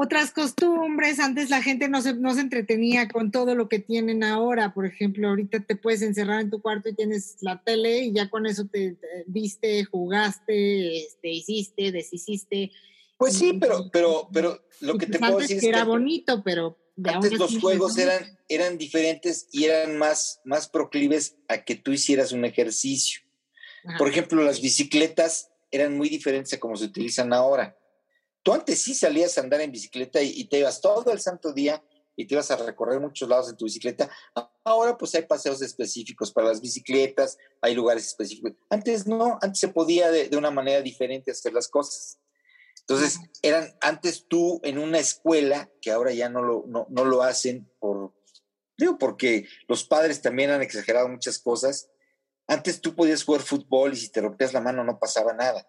[0.00, 1.18] otras costumbres.
[1.18, 4.72] Antes la gente no se, no se entretenía con todo lo que tienen ahora.
[4.72, 8.30] Por ejemplo, ahorita te puedes encerrar en tu cuarto y tienes la tele y ya
[8.30, 12.70] con eso te, viste, jugaste, este, hiciste, deshiciste.
[13.16, 16.78] Pues sí, pero, pero, pero lo que te puedo decir es que era bonito, pero
[17.04, 22.32] antes los juegos eran, eran diferentes y eran más, más proclives a que tú hicieras
[22.32, 23.22] un ejercicio.
[23.96, 27.77] Por ejemplo, las bicicletas eran muy diferentes a como se utilizan ahora.
[28.42, 31.82] Tú antes sí salías a andar en bicicleta y, te ibas todo el santo día
[32.16, 34.10] y te ibas a recorrer muchos lados en tu bicicleta.
[34.64, 38.52] Ahora pues hay paseos específicos para las bicicletas, hay lugares específicos.
[38.70, 42.18] Antes no, antes se podía de, una manera diferente hacer las cosas.
[42.80, 47.22] Entonces, eran antes tú en una escuela, que ahora ya no lo, no, no lo
[47.22, 48.14] hacen por,
[48.78, 51.90] digo, porque los padres también han exagerado muchas cosas.
[52.46, 55.68] Antes tú podías jugar fútbol y si te rompías la mano no pasaba nada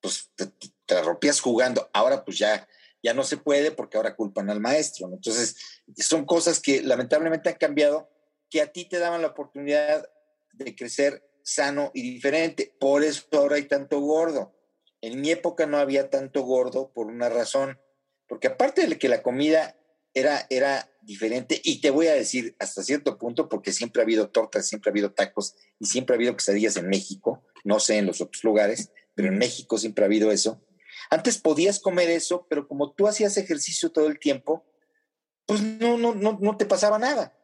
[0.00, 1.88] pues te, rompías jugando.
[1.92, 2.66] Ahora pues ya,
[3.02, 5.08] ya no se puede porque ahora culpan al maestro.
[5.12, 5.56] Entonces,
[5.96, 8.10] son cosas que lamentablemente han cambiado,
[8.50, 10.08] que a ti te daban la oportunidad
[10.52, 12.74] de crecer sano y diferente.
[12.78, 14.54] Por eso ahora hay tanto gordo.
[15.00, 17.78] En mi época no había tanto gordo por una razón,
[18.26, 19.76] porque aparte de que la comida
[20.12, 24.28] era, era diferente, y te voy a decir hasta cierto punto, porque siempre ha habido
[24.30, 28.06] tortas, siempre ha habido tacos y siempre ha habido quesadillas en México, no sé en
[28.06, 30.64] los otros lugares, pero en México siempre ha habido eso.
[31.10, 34.64] Antes podías comer eso, pero como tú hacías ejercicio todo el tiempo,
[35.44, 37.36] pues no, no, no, no te pasaba nada.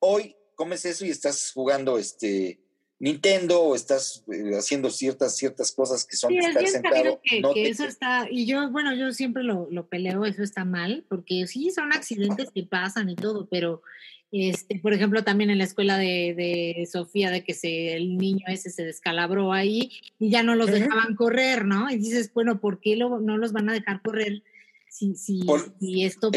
[0.00, 2.58] Hoy comes eso y estás jugando este
[2.98, 7.20] Nintendo o estás eh, haciendo ciertas, ciertas cosas que son sí, estar sentado.
[7.22, 11.46] Que, eso está, y yo, bueno, yo siempre lo, lo peleo, eso está mal, porque
[11.46, 13.82] sí son accidentes que pasan y todo, pero
[14.32, 18.70] este, por ejemplo, también en la escuela de, Sofía, de que se, el niño ese
[18.70, 21.90] se descalabró ahí y ya no los dejaban correr, ¿no?
[21.90, 24.42] Y dices, bueno, ¿por qué no los van a dejar correr
[24.88, 25.42] si, si,
[25.80, 26.30] si esto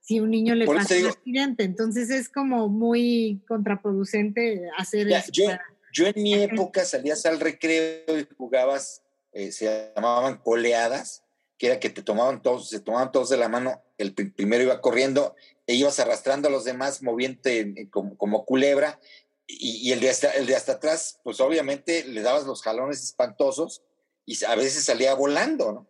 [0.00, 1.64] si un niño le pasa un accidente?
[1.64, 5.30] Entonces es como muy contraproducente hacer eso.
[5.32, 5.44] Yo,
[5.92, 11.24] yo en mi época salías al recreo y jugabas, eh, se llamaban coleadas,
[11.60, 14.80] que era que te tomaban todos, se tomaban todos de la mano, el primero iba
[14.80, 18.98] corriendo e ibas arrastrando a los demás, moviente como, culebra,
[19.46, 23.82] y, el, de hasta, el hasta atrás, pues obviamente le dabas los jalones espantosos
[24.24, 25.86] y a veces salía volando.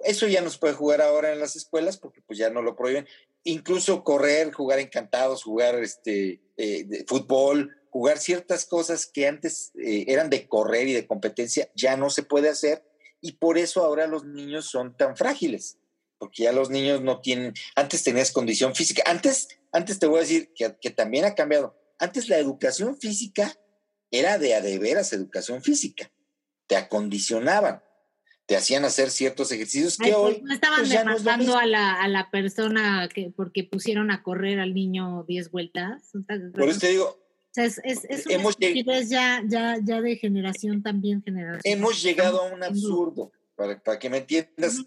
[0.00, 2.76] Eso ya no se puede jugar ahora en las escuelas porque pues ya no lo
[2.76, 3.08] prohíben.
[3.44, 10.28] Incluso correr, jugar encantados, jugar este, eh, fútbol, jugar ciertas cosas que antes eh, eran
[10.28, 12.84] de correr y de competencia, ya no se puede hacer
[13.22, 15.78] y por eso ahora los niños son tan frágiles
[16.22, 20.20] porque ya los niños no tienen, antes tenías condición física, antes, antes te voy a
[20.20, 23.52] decir que, que también ha cambiado, antes la educación física
[24.08, 26.12] era de a de veras educación física,
[26.68, 27.82] te acondicionaban,
[28.46, 30.42] te hacían hacer ciertos ejercicios que pues, hoy...
[30.44, 35.24] No estaban pues, a, la, a la persona que, porque pusieron a correr al niño
[35.26, 36.12] 10 vueltas.
[36.54, 37.21] Por eso te digo,
[37.52, 41.60] o sea, es, es, es hemos ya, ya, ya de generación también generación.
[41.64, 44.78] Hemos llegado a un absurdo, para, para que me entiendas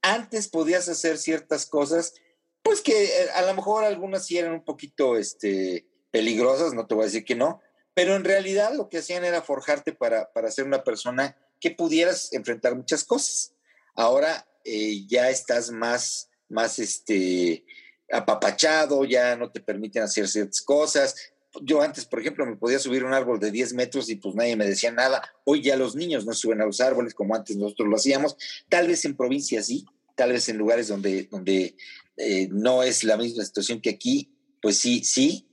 [0.00, 2.14] antes podías hacer ciertas cosas,
[2.62, 6.94] pues que eh, a lo mejor algunas sí eran un poquito este, peligrosas, no te
[6.94, 7.60] voy a decir que no,
[7.92, 12.32] pero en realidad lo que hacían era forjarte para, para ser una persona que pudieras
[12.32, 13.52] enfrentar muchas cosas.
[13.94, 17.66] Ahora eh, ya estás más, más este,
[18.10, 21.33] apapachado, ya no te permiten hacer ciertas cosas.
[21.62, 24.56] Yo antes, por ejemplo, me podía subir un árbol de 10 metros y pues nadie
[24.56, 25.22] me decía nada.
[25.44, 28.36] Hoy ya los niños no suben a los árboles como antes nosotros lo hacíamos.
[28.68, 31.76] Tal vez en provincias sí, tal vez en lugares donde, donde
[32.16, 35.46] eh, no es la misma situación que aquí, pues sí, sí.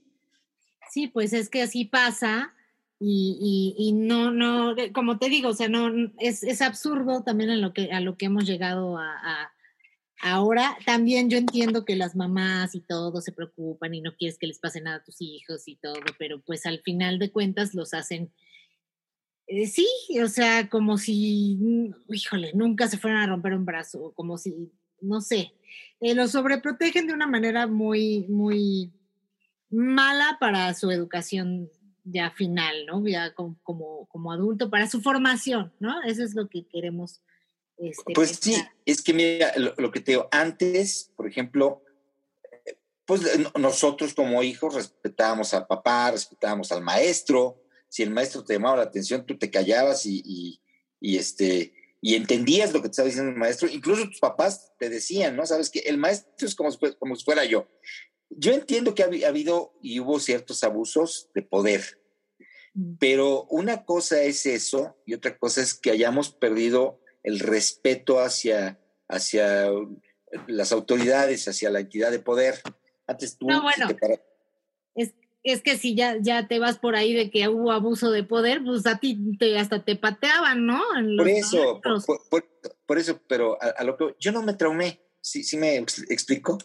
[0.90, 2.54] Sí, pues es que así pasa
[3.04, 7.72] y, y, no, no, como te digo, o sea, no, es, es absurdo también lo
[7.72, 9.52] que, a lo que hemos llegado a,
[10.22, 14.46] Ahora también yo entiendo que las mamás y todo se preocupan y no quieres que
[14.46, 17.92] les pase nada a tus hijos y todo, pero pues al final de cuentas los
[17.92, 18.32] hacen
[19.46, 19.86] eh, sí,
[20.22, 24.72] o sea, como si, mm, híjole, nunca se fueran a romper un brazo, como si,
[25.00, 25.52] no sé,
[26.00, 28.92] eh, lo sobreprotegen de una manera muy, muy
[29.68, 31.70] mala para su educación
[32.04, 33.06] ya final, ¿no?
[33.06, 36.02] Ya como, como, adulto, para su formación, ¿no?
[36.02, 37.20] Eso es lo que queremos.
[37.82, 38.54] Este, pues sí,
[38.86, 41.82] es que mira, lo, que te digo, antes, por ejemplo,
[43.04, 43.22] pues
[43.58, 48.82] nosotros como hijos respetábamos al papá, respetábamos al maestro, si el maestro te llamaba la
[48.84, 50.62] atención, tú te callabas y,
[51.00, 53.68] este, y entendías lo que te estaba diciendo el maestro.
[53.68, 55.44] Incluso tus papás te decían, ¿no?
[55.44, 57.68] Sabes que el maestro es como, como si fuera yo.
[58.30, 62.00] Yo entiendo que ha, habido y hubo ciertos abusos de poder,
[62.74, 62.94] mm.
[63.00, 68.78] pero una cosa es eso y otra cosa es que hayamos perdido el respeto hacia,
[69.08, 69.68] hacia
[70.46, 72.60] las autoridades hacia la entidad de poder.
[73.06, 73.46] Antes tú...
[73.46, 73.88] No, bueno,
[74.94, 78.24] es, es, que si ya, ya te vas por ahí de que hubo abuso de
[78.24, 80.82] poder, pues a ti te, hasta te pateaban, ¿no?
[81.16, 81.80] por eso,
[82.30, 82.44] por,
[82.86, 86.58] por, eso, pero a, lo que yo no me traumé, ¿sí, sí me explico?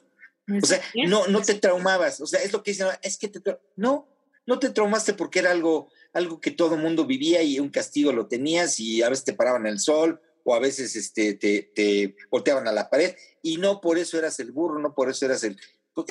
[0.61, 3.41] O sea, no, no te traumabas, o sea, es lo que dicen, es que te...
[3.75, 4.07] No,
[4.45, 8.27] no te traumaste porque era algo, algo que todo mundo vivía y un castigo lo
[8.27, 12.69] tenías y a veces te paraban el sol o a veces este, te, te volteaban
[12.69, 15.59] a la pared y no por eso eras el burro, no por eso eras el,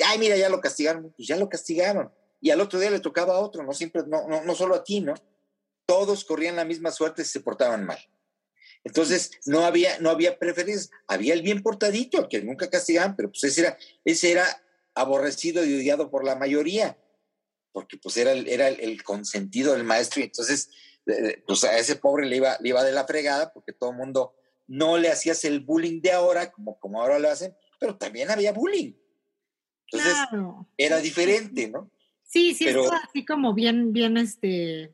[0.05, 2.13] ay, mira, ya lo castigaron, pues ya lo castigaron.
[2.43, 4.85] Y al otro día le tocaba a otro, no siempre, no, no, no solo a
[4.85, 5.15] ti, ¿no?
[5.87, 7.99] Todos corrían la misma suerte si se portaban mal.
[8.85, 10.91] Entonces, no había, no había preferencias.
[11.07, 14.47] Había el bien portadito, al que nunca castigaban, pero pues ese era, ese era
[14.95, 16.99] aborrecido y odiado por la mayoría,
[17.73, 20.69] porque pues era, era el, consentido del maestro y entonces,
[21.07, 23.97] eh, pues a ese pobre le iba, le iba de la fregada porque todo el
[23.97, 24.35] mundo
[24.67, 28.53] no le hacías el bullying de ahora, como, como ahora lo hacen, pero también había
[28.53, 28.95] bullying.
[29.93, 30.17] Entonces,
[30.77, 31.91] era diferente, ¿no?
[32.25, 34.93] Sí, sí, pero, así como bien, bien, este,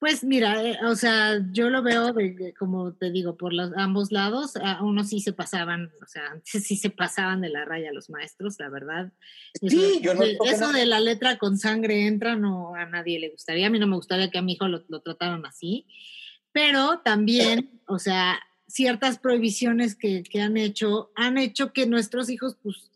[0.00, 4.10] pues mira, eh, o sea, yo lo veo de, como te digo, por los ambos
[4.10, 7.92] lados, a unos sí se pasaban, o sea, antes sí se pasaban de la raya
[7.92, 9.12] los maestros, la verdad.
[9.60, 10.22] Sí, yo no.
[10.22, 13.86] eso de la letra con sangre entra, no a nadie le gustaría, a mí no
[13.86, 15.86] me gustaría que a mi hijo lo, lo trataran así,
[16.50, 22.56] pero también, o sea, ciertas prohibiciones que, que, han hecho, han hecho que nuestros hijos,
[22.62, 22.90] pues,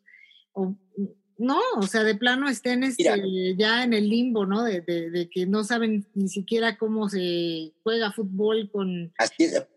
[1.37, 4.63] no, o sea, de plano estén este, ya en el limbo, ¿no?
[4.63, 9.13] De, de, que no saben ni siquiera cómo se juega fútbol con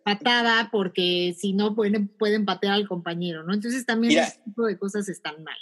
[0.04, 3.54] patada, porque si no pueden, pueden patear al compañero, ¿no?
[3.54, 5.58] Entonces también ese tipo de cosas están mal.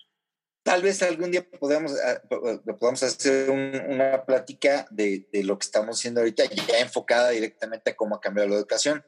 [0.63, 2.21] Tal vez algún día podamos, ah,
[2.79, 7.95] podamos hacer una plática de, de, lo que estamos haciendo ahorita, ya enfocada directamente a
[7.95, 9.05] cómo ha cambiado la educación.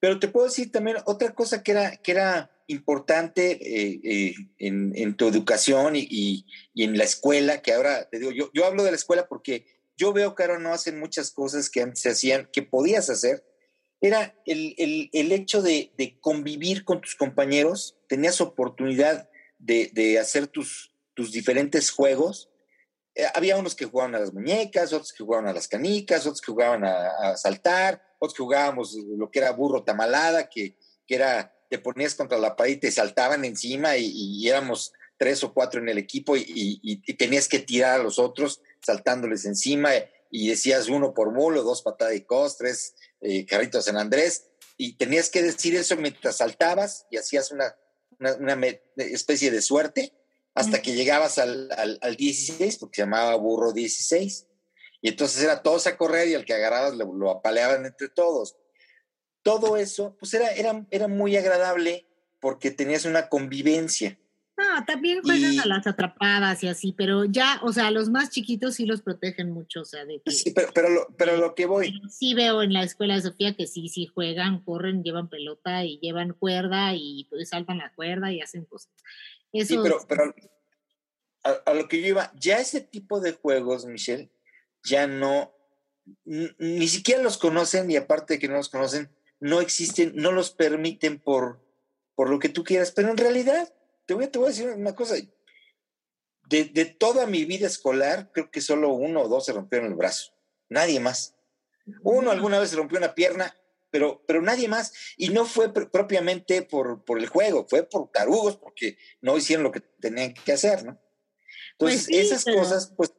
[0.00, 5.14] Pero te puedo decir también otra cosa que era, que era importante eh, eh, en,
[5.14, 8.96] tu educación y, en la escuela, que ahora te digo, yo, yo hablo de la
[8.96, 12.62] escuela porque yo veo que ahora no hacen muchas cosas que antes se hacían, que
[12.62, 13.44] podías hacer,
[14.00, 21.90] era el, hecho de, convivir con tus compañeros, tenías oportunidad de, hacer tus, tus diferentes
[21.90, 22.49] juegos.
[23.14, 26.40] Eh, había unos que jugaban a las muñecas, otros que jugaban a las canicas, otros
[26.40, 31.52] que jugaban a, saltar, otros que jugábamos lo que era burro tamalada, que, que era
[31.70, 35.88] te ponías contra la pared y te saltaban encima y, éramos tres o cuatro en
[35.88, 39.90] el equipo y, tenías que tirar a los otros saltándoles encima
[40.30, 44.96] y decías uno por mulo, dos patadas de cos, tres eh, carritos en Andrés y
[44.96, 47.76] tenías que decir eso mientras saltabas y hacías una,
[48.18, 48.58] una,
[48.96, 50.12] especie de suerte
[50.60, 51.68] hasta que llegabas al,
[52.00, 54.46] al, 16 porque se llamaba burro 16
[55.02, 58.56] y entonces era todos a correr y al que agarrabas lo, lo apaleaban entre todos
[59.42, 62.06] todo eso, pues era, era, era muy agradable
[62.40, 64.18] porque tenías una convivencia.
[64.56, 68.74] No, también juegan a las atrapadas y así, pero ya, o sea, los más chiquitos
[68.74, 71.64] sí los protegen mucho, o sea, de que, Sí, pero, pero, lo, pero lo que
[71.64, 71.98] voy.
[72.10, 75.98] Sí veo en la escuela de Sofía que sí, sí juegan, corren, llevan pelota y
[76.00, 78.92] llevan cuerda y pues saltan la cuerda y hacen cosas.
[79.52, 80.34] Eso, sí, pero, pero
[81.44, 84.30] a, a, lo que yo iba, ya ese tipo de juegos, Michelle,
[84.84, 85.52] ya no,
[86.24, 89.10] ni siquiera los conocen y aparte de que no los conocen,
[89.40, 91.60] no existen, no los permiten por,
[92.14, 93.72] por lo que tú quieras, pero en realidad,
[94.06, 95.16] te voy, te voy a decir una cosa,
[96.48, 99.94] de, de, toda mi vida escolar, creo que solo uno o dos se rompieron el
[99.94, 100.32] brazo,
[100.68, 101.36] nadie más.
[102.02, 103.54] Uno alguna vez se rompió una pierna,
[103.90, 104.92] pero, pero nadie más.
[105.16, 109.72] Y no fue propiamente por, por el juego, fue por tarugos, porque no hicieron lo
[109.72, 111.00] que tenían que hacer, ¿no?
[111.72, 113.12] Entonces, pues esas cosas, pues,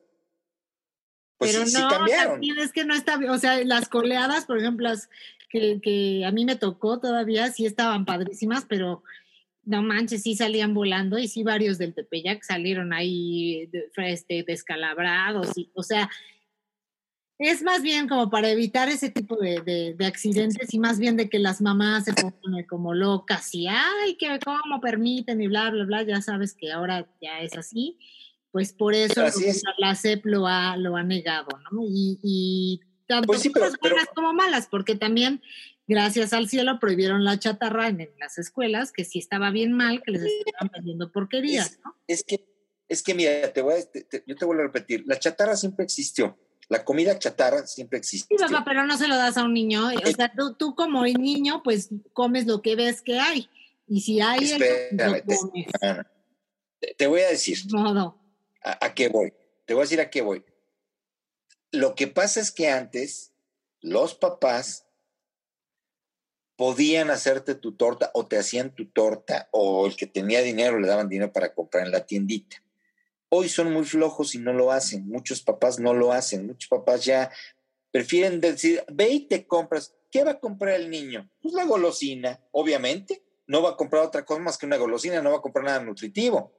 [1.37, 2.41] pues pero sí, no, cambiaron.
[2.59, 5.09] Es que no está, o sea, las coleadas, por ejemplo, las,
[5.51, 9.03] que, a mí me tocó todavía, sí estaban padrísimas, pero
[9.63, 15.69] no manches, sí salían volando y sí varios del Tepeyac salieron ahí este, descalabrados, y,
[15.73, 16.09] o sea,
[17.41, 21.39] es más bien como para evitar ese tipo de, accidentes y más bien de que
[21.39, 26.03] las mamás se pongan como locas y, ay, que cómo permiten y bla, bla, bla,
[26.03, 27.97] ya sabes que ahora ya es así,
[28.51, 29.23] pues por eso
[29.79, 31.81] la CEP lo ha, lo ha negado, ¿no?
[31.83, 33.49] Y, y tanto pues
[33.81, 35.41] buenas como malas, porque también,
[35.87, 40.11] gracias al cielo, prohibieron la chatarra en, las escuelas, que sí estaba bien mal, que
[40.11, 41.95] les estaban vendiendo porquerías, ¿no?
[42.05, 42.45] Es que,
[42.87, 43.77] es que mira, te voy a,
[44.27, 46.37] yo te voy a repetir, la chatarra siempre existió.
[46.71, 48.37] La comida chatarra siempre existió.
[48.37, 49.89] Sí, papá, pero no se lo das a un niño.
[49.89, 53.49] O sea, tú, tú como niño, pues comes lo que ves que hay.
[53.89, 55.21] Y si hay, Espérame,
[56.79, 57.57] te, te, voy a decir.
[57.73, 58.17] No, no.
[58.63, 59.33] ¿A qué voy?
[59.65, 60.45] Te voy a decir a qué voy.
[61.71, 63.33] Lo que pasa es que antes
[63.81, 64.85] los papás
[66.55, 70.87] podían hacerte tu torta o te hacían tu torta o el que tenía dinero le
[70.87, 72.63] daban dinero para comprar en la tiendita.
[73.33, 75.07] Hoy son muy flojos y no lo hacen.
[75.07, 76.47] Muchos papás no lo hacen.
[76.47, 77.31] Muchos papás ya
[77.89, 79.95] prefieren decir, ve y te compras.
[80.11, 81.29] ¿Qué va a comprar el niño?
[81.41, 83.23] Pues la golosina, obviamente.
[83.47, 85.81] No va a comprar otra cosa más que una golosina, no va a comprar nada
[85.81, 86.51] nutritivo.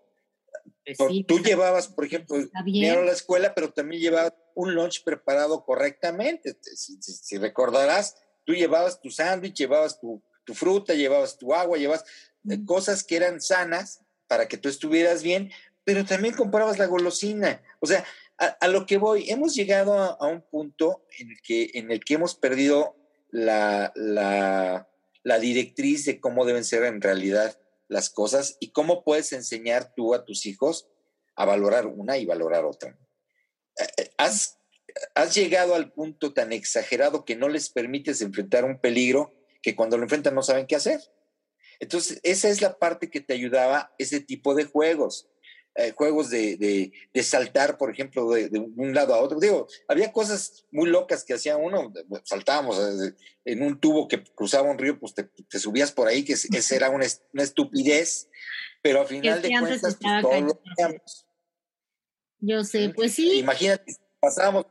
[0.96, 5.64] Pues tú llevabas, por ejemplo, dinero a la escuela, pero también llevabas un lunch preparado
[5.64, 6.56] correctamente.
[6.62, 10.22] Si, recordarás, tú llevabas tu sándwich, llevabas tu,
[10.54, 12.04] fruta, llevabas tu agua, llevabas
[12.48, 15.52] eh, cosas que eran sanas para que tú estuvieras bien,
[15.84, 17.62] pero también comprabas la golosina.
[17.80, 18.04] O sea,
[18.38, 22.14] a, lo que voy, hemos llegado a, un punto en el que, en el que
[22.14, 22.96] hemos perdido
[23.30, 27.58] la, la, directriz de cómo deben ser en realidad
[27.88, 30.88] las cosas y cómo puedes enseñar tú a tus hijos
[31.34, 32.96] a valorar una y valorar otra.
[33.78, 34.58] Eh, eh, ¿Has,
[35.14, 39.96] has llegado al punto tan exagerado que no les permites enfrentar un peligro que cuando
[39.96, 41.00] lo enfrentan no saben qué hacer.
[41.80, 45.28] Entonces, esa es la parte que te ayudaba ese tipo de juegos.
[45.74, 46.92] Eh, juegos de,
[47.22, 49.40] saltar, por ejemplo, de, un lado a otro.
[49.40, 51.90] Digo, había cosas muy locas que hacía uno,
[52.24, 53.14] saltábamos eh,
[53.46, 56.90] en un tubo que cruzaba un río, pues te, subías por ahí, que esa era
[56.90, 58.28] una, estupidez,
[58.82, 61.26] pero al final de cuentas, pues, todos lo hacíamos.
[62.40, 63.38] Yo sé, pues sí.
[63.38, 64.66] Imagínate, pasábamos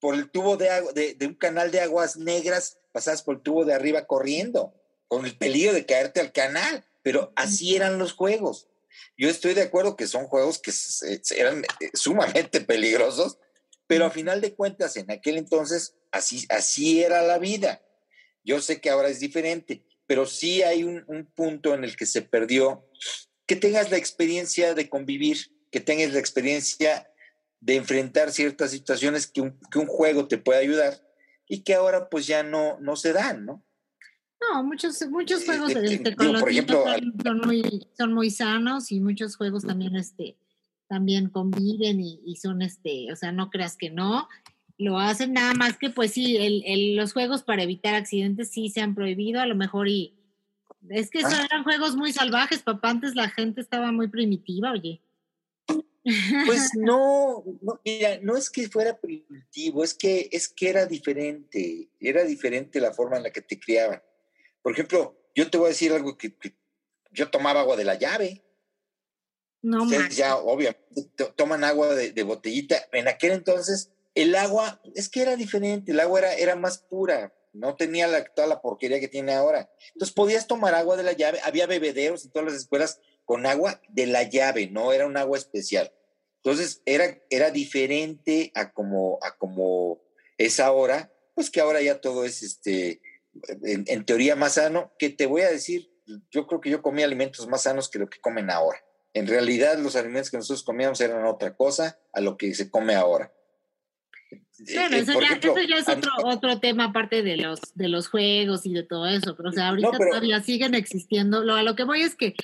[0.00, 3.66] por el tubo de, agua, de, un canal de aguas negras, pasabas por el tubo
[3.66, 4.72] de arriba corriendo,
[5.08, 8.70] con el peligro de caerte al canal, pero así eran los juegos.
[9.16, 10.72] Yo estoy de acuerdo que son juegos que
[11.36, 13.38] eran eh, sumamente peligrosos,
[13.86, 17.82] pero a final de cuentas, en aquel entonces, así, así era la vida.
[18.44, 22.22] Yo sé que ahora es diferente, pero sí hay un, punto en el que se
[22.22, 22.88] perdió
[23.46, 25.38] que tengas la experiencia de convivir,
[25.70, 27.10] que tengas la experiencia
[27.60, 31.00] de enfrentar ciertas situaciones que un, que un juego te puede ayudar
[31.48, 33.65] y que ahora pues ya no, no se dan, ¿no?
[34.40, 39.64] No, muchos, muchos juegos este, con los son, muy, son muy sanos y muchos juegos
[39.64, 40.36] también, este,
[40.88, 44.28] también conviven y, son, este, o sea, no creas que no.
[44.78, 48.82] Lo hacen nada más que, pues sí, el, los juegos para evitar accidentes sí se
[48.82, 50.16] han prohibido, a lo mejor y
[50.90, 51.46] es que ah.
[51.50, 52.90] eran juegos muy salvajes, papá.
[52.90, 55.00] Antes la gente estaba muy primitiva, oye.
[56.46, 61.88] Pues no, no, mira, no es que fuera primitivo, es que, es que era diferente,
[61.98, 64.00] era diferente la forma en la que te criaban.
[64.66, 66.34] Por ejemplo, yo te voy a decir algo que,
[67.12, 68.42] yo tomaba agua de la llave.
[69.62, 70.82] No Ustedes ya, obviamente,
[71.36, 72.84] toman agua de, botellita.
[72.90, 77.32] En aquel entonces, el agua, es que era diferente, el agua era, era más pura,
[77.52, 79.70] no tenía la, toda la porquería que tiene ahora.
[79.94, 83.80] Entonces podías tomar agua de la llave, había bebederos en todas las escuelas con agua
[83.90, 85.92] de la llave, no era un agua especial.
[86.42, 90.02] Entonces era, era diferente a como, a como
[90.38, 93.00] es ahora, pues que ahora ya todo es este,
[93.62, 95.90] en, teoría más sano, que te voy a decir,
[96.30, 98.82] yo creo que yo comía alimentos más sanos que lo que comen ahora.
[99.14, 102.94] En realidad los alimentos que nosotros comíamos eran otra cosa a lo que se come
[102.94, 103.32] ahora.
[104.58, 108.72] Bueno, eh, eso, ya, es otro, otro tema aparte de los, de los juegos y
[108.72, 111.44] de todo eso, pero o sea, ahorita todavía siguen existiendo.
[111.44, 112.34] Lo, a lo que voy es que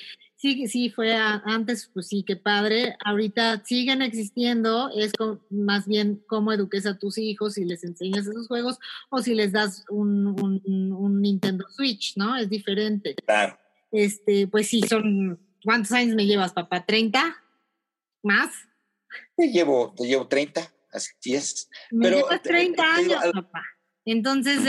[0.43, 2.97] sí, sí fue antes, pues sí, qué padre.
[3.05, 5.13] Ahorita siguen existiendo, es
[5.49, 8.77] más bien cómo eduques a tus hijos, si les enseñas esos juegos
[9.09, 10.27] o si les das un,
[10.67, 12.35] un, Nintendo Switch, ¿no?
[12.35, 13.15] Es diferente.
[13.25, 13.57] Claro.
[13.89, 16.85] Este, pues sí, son, ¿cuántos años me llevas, papá?
[16.85, 17.37] ¿30?
[18.21, 18.51] ¿Más?
[19.37, 21.69] Te llevo, te llevo 30, así es.
[21.89, 23.63] Me llevas 30 años, papá.
[24.03, 24.59] Entonces,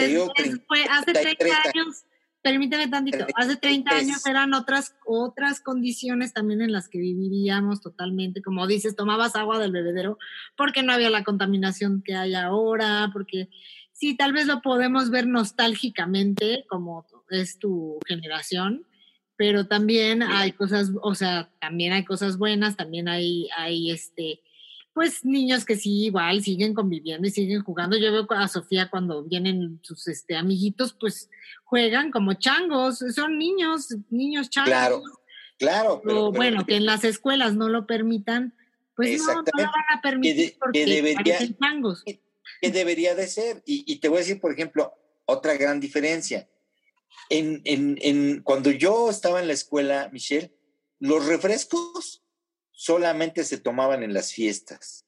[0.69, 2.05] fue hace 30 años
[2.45, 8.43] permíteme tantito, hace 30 años eran otras, otras condiciones también en las que viviríamos totalmente,
[8.43, 10.19] como dices, tomabas agua del bebedero
[10.55, 13.49] porque no había la contaminación que hay ahora, porque
[13.93, 18.87] sí, tal vez lo podemos ver nostálgicamente como es tu generación,
[19.37, 24.43] pero también hay cosas, o sea, también hay cosas buenas, también hay, hay este,
[24.95, 27.97] pues niños que sí igual siguen conviviendo y siguen jugando.
[27.97, 31.29] Yo veo a Sofía cuando vienen sus este, amiguitos, pues
[31.65, 34.71] juegan como changos, son niños, niños changos.
[34.71, 35.03] Claro,
[35.59, 36.01] claro.
[36.05, 38.55] Pero, bueno, que en las escuelas no lo permitan,
[38.95, 42.05] pues no, no lo van a permitir porque debería, changos.
[42.05, 43.65] Que debería de ser.
[43.67, 46.49] Y, te voy a decir, por ejemplo, otra gran diferencia.
[47.31, 50.55] En, en, en, cuando yo estaba en la escuela, Michelle,
[51.01, 52.24] los refrescos
[52.75, 55.07] solamente se tomaban en las fiestas.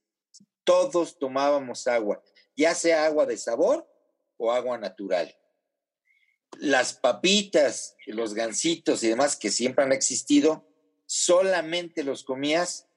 [0.64, 2.22] Todos tomábamos agua,
[2.56, 3.86] ya sea agua de sabor
[4.36, 5.36] o agua natural.
[6.58, 10.66] Las papitas, los gansitos y demás que siempre han existido,
[11.06, 12.88] solamente los comías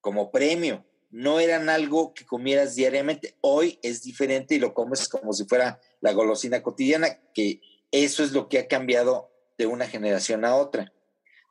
[0.00, 3.36] como premio, no eran algo que comieras diariamente.
[3.40, 7.60] Hoy es diferente y lo comes como si fuera la golosina cotidiana, que
[7.90, 10.92] eso es lo que ha cambiado de una generación a otra.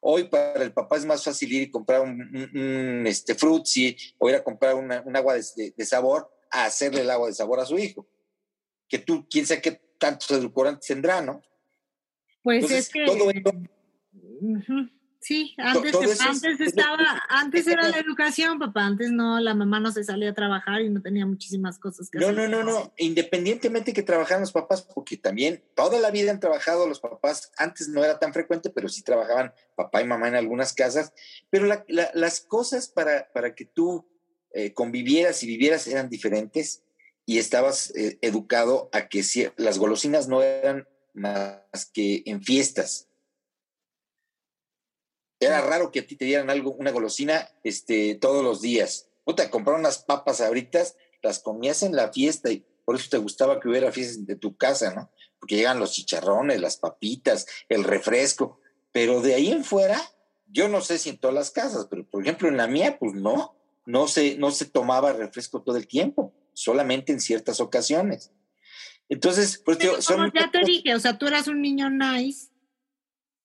[0.05, 4.35] Hoy para el papá es más fácil ir y comprar un, este, frutzi o ir
[4.35, 8.05] a comprar un agua de, sabor a hacerle el agua de sabor a su hijo.
[8.89, 11.41] Que tú, quién sabe qué tantos edulcorantes tendrá, ¿no?
[12.43, 13.05] Pues es que...
[13.05, 13.31] Todo
[15.23, 20.03] Sí, antes, antes estaba, antes era la educación, papá, antes no, la mamá no se
[20.03, 22.49] salía a trabajar y no tenía muchísimas cosas que no, hacer.
[22.49, 26.89] No, no, no, independientemente que trabajaran los papás, porque también toda la vida han trabajado
[26.89, 30.73] los papás, antes no era tan frecuente, pero sí trabajaban papá y mamá en algunas
[30.73, 31.13] casas,
[31.49, 34.05] pero las cosas para, para que tú
[34.51, 36.83] eh, convivieras y vivieras eran diferentes
[37.25, 43.07] y estabas eh, educado a que si, las golosinas no eran más que en fiestas
[45.43, 49.07] era raro que a ti te dieran algo, una golosina, este, todos los días.
[49.23, 53.59] Puta, comprar unas papas abritas, las comías en la fiesta y por eso te gustaba
[53.59, 55.09] que hubiera fiestas de tu casa, ¿no?
[55.39, 58.59] Porque llegan los chicharrones, las papitas, el refresco.
[58.91, 60.01] Pero de ahí en fuera,
[60.51, 63.13] yo no sé si en todas las casas, pero por ejemplo en la mía, pues
[63.13, 68.31] no, no se, no se tomaba refresco todo el tiempo, solamente en ciertas ocasiones.
[69.09, 72.52] Entonces, pues yo, como ya te dije, o sea, tú eras un niño nice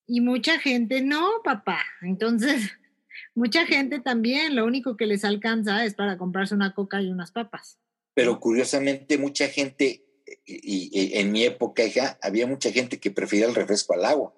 [0.08, 1.80] y mucha gente no, papá.
[2.00, 2.62] Entonces,
[3.34, 7.30] mucha gente también, lo único que les alcanza es para comprarse una coca y unas
[7.30, 7.78] papas.
[8.14, 10.04] Pero curiosamente, mucha gente,
[10.44, 14.34] y, en mi época, hija, había mucha gente que prefería el refresco al agua.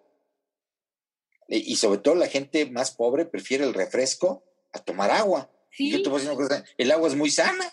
[1.49, 5.51] E, y sobre todo la gente más pobre prefiere el refresco a tomar agua.
[5.71, 5.93] Sí.
[5.93, 7.65] Yo te voy a decir una cosa, el agua es muy sana.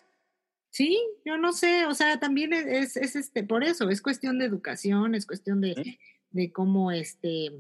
[0.70, 4.46] Sí, yo no sé, o sea, también es, es, este, por eso, es cuestión de
[4.46, 5.98] educación, es cuestión de,
[6.30, 7.52] de cómo este,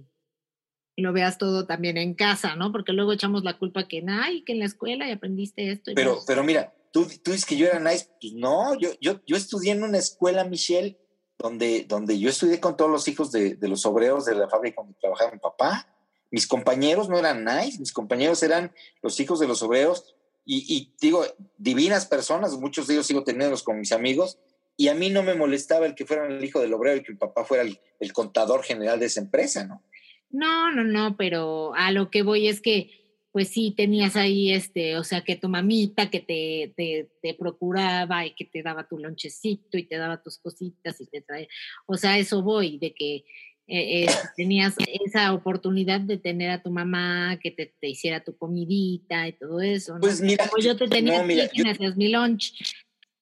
[0.97, 2.71] lo veas todo también en casa, ¿no?
[2.71, 5.91] Porque luego echamos la culpa que, ay, que en la escuela y aprendiste esto.
[5.95, 9.37] pero, pero mira, tú, tú dices que yo era nice, pues no, yo, yo, yo
[9.37, 10.97] estudié en una escuela, Michelle,
[11.37, 14.97] donde, donde yo estudié con todos los hijos de, los obreros de la fábrica donde
[14.99, 15.87] trabajaba mi papá.
[16.31, 18.73] Mis compañeros no eran nice, mis compañeros eran
[19.03, 21.23] los hijos de los obreros y, y digo,
[21.57, 24.39] divinas personas, muchos de ellos sigo teniéndolos con mis amigos,
[24.75, 27.11] y a mí no me molestaba el que fuera el hijo del obrero y que
[27.11, 29.83] mi papá fuera el, el contador general de esa empresa, ¿no?
[30.29, 32.91] No, no, no, pero a lo que voy es que,
[33.31, 38.25] pues sí, tenías ahí, este, o sea, que tu mamita que te, te, te procuraba
[38.25, 41.47] y que te daba tu lonchecito y te daba tus cositas y te traía,
[41.85, 43.25] o sea, eso voy, de que
[43.67, 44.07] eh, eh,
[44.37, 44.75] tenías
[45.05, 49.59] esa oportunidad de tener a tu mamá que te, te, hiciera tu comidita y todo
[49.61, 49.95] eso.
[49.95, 49.99] ¿no?
[49.99, 52.53] Pues mira, yo te tenía no, y hacías mi lunch.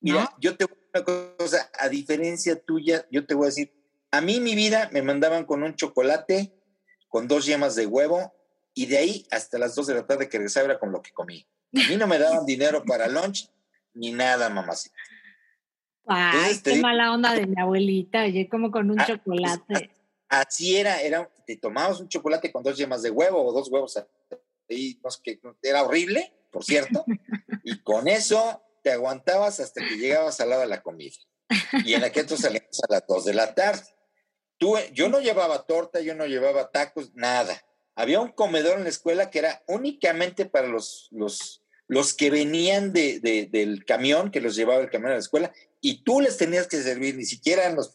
[0.01, 3.47] Mira, yo te voy a decir una cosa, a diferencia tuya, yo te voy a
[3.47, 3.73] decir,
[4.11, 6.53] a mí mi vida me mandaban con un chocolate
[7.07, 8.33] con dos yemas de huevo
[8.73, 11.11] y de ahí hasta las dos de la tarde que regresaba era con lo que
[11.11, 11.47] comí.
[11.73, 13.49] A mí no me daban dinero para lunch
[13.93, 14.95] ni nada, mamacita.
[16.07, 19.89] Ay, qué mala onda de mi abuelita, oye, como con un ah, chocolate.
[20.29, 23.97] así era, era, te tomabas un chocolate con dos yemas de huevo o dos huevos
[24.67, 27.05] y no sé qué, era horrible, por cierto,
[27.63, 31.15] y con eso te aguantabas hasta que llegabas al lado de la comida.
[31.85, 33.83] Y en aquel entonces salíamos a las dos de la tarde
[34.59, 37.63] yo no llevaba torta, yo no llevaba tacos, nada.
[37.95, 42.93] Había un comedor en la escuela que era únicamente para los, los, los que venían
[42.93, 43.19] de,
[43.51, 46.81] del camión, que los llevaba el camión a la escuela, y tú les tenías que
[46.81, 47.93] servir, ni siquiera, los,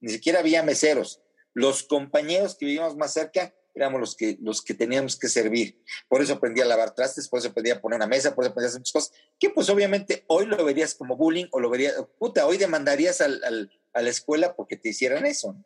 [0.00, 1.20] ni siquiera había meseros.
[1.52, 5.82] Los compañeros que vivíamos más cerca éramos los que, los que teníamos que servir.
[6.08, 8.52] Por eso aprendí a lavar trastes, por eso aprendí a poner una mesa, por eso
[8.52, 11.68] aprendí a hacer muchas cosas, que pues obviamente hoy lo verías como bullying o lo
[11.68, 15.52] verías, puta, hoy demandarías al, al, a la escuela porque te hicieran eso.
[15.52, 15.64] No,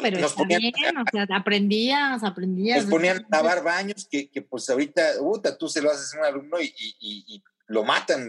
[0.00, 2.82] pero está bien, o sea, aprendías, aprendías.
[2.82, 6.18] Nos ponían a lavar baños que, que pues ahorita, puta, tú se lo haces a
[6.18, 8.28] un alumno y, y, y lo matan,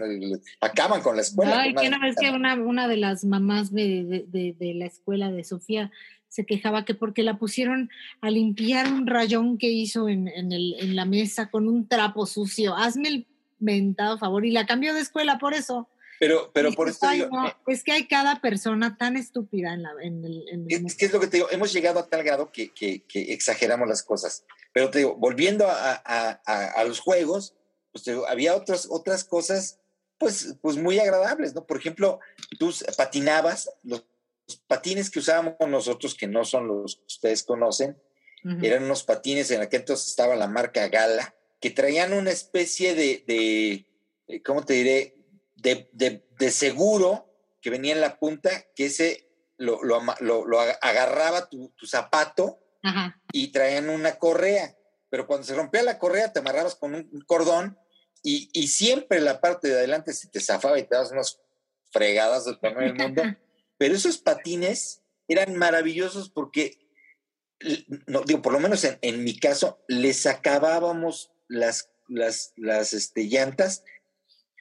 [0.60, 1.60] acaban con la escuela.
[1.60, 5.30] Ay, que una vez que una, una de las mamás de, de, de, la escuela
[5.30, 5.90] de Sofía
[6.28, 7.90] se quejaba que porque la pusieron
[8.20, 12.26] a limpiar un rayón que hizo en, en, el, en la mesa con un trapo
[12.26, 12.74] sucio.
[12.74, 13.26] Hazme el
[13.58, 15.88] mentado favor y la cambió de escuela por eso.
[16.18, 19.92] Pero, pero por eso digo, eh, es que hay cada persona tan estúpida en, la,
[20.00, 20.66] en el...
[20.68, 23.32] es, que es lo que te digo, hemos llegado a tal grado que, que, que
[23.32, 24.44] exageramos las cosas.
[24.72, 27.54] Pero te digo, volviendo a, a, a, los juegos,
[27.92, 29.78] pues te digo, había otras, otras cosas
[30.18, 31.66] pues, pues muy agradables, ¿no?
[31.66, 32.20] Por ejemplo,
[32.58, 34.04] tú patinabas, los,
[34.66, 37.96] patines que usábamos nosotros, que no son los que ustedes conocen,
[38.62, 43.24] eran unos patines, en aquel entonces estaba la marca Gala, que traían una especie de,
[44.28, 45.16] de ¿cómo te diré?
[45.56, 51.70] De, de, seguro que venía en la punta, que ese lo, lo, lo, agarraba tu,
[51.76, 52.60] tu zapato
[53.32, 54.76] y traían una correa.
[55.08, 57.78] Pero cuando se rompía la correa, te amarrabas con un, cordón
[58.22, 61.40] y, y, siempre la parte de adelante se te zafaba y te dabas unas
[61.90, 63.22] fregadas del primer mundo.
[63.78, 66.78] Pero esos patines eran maravillosos porque,
[68.06, 73.84] no, digo, por lo menos en, mi caso, les acabábamos las, las, las este, llantas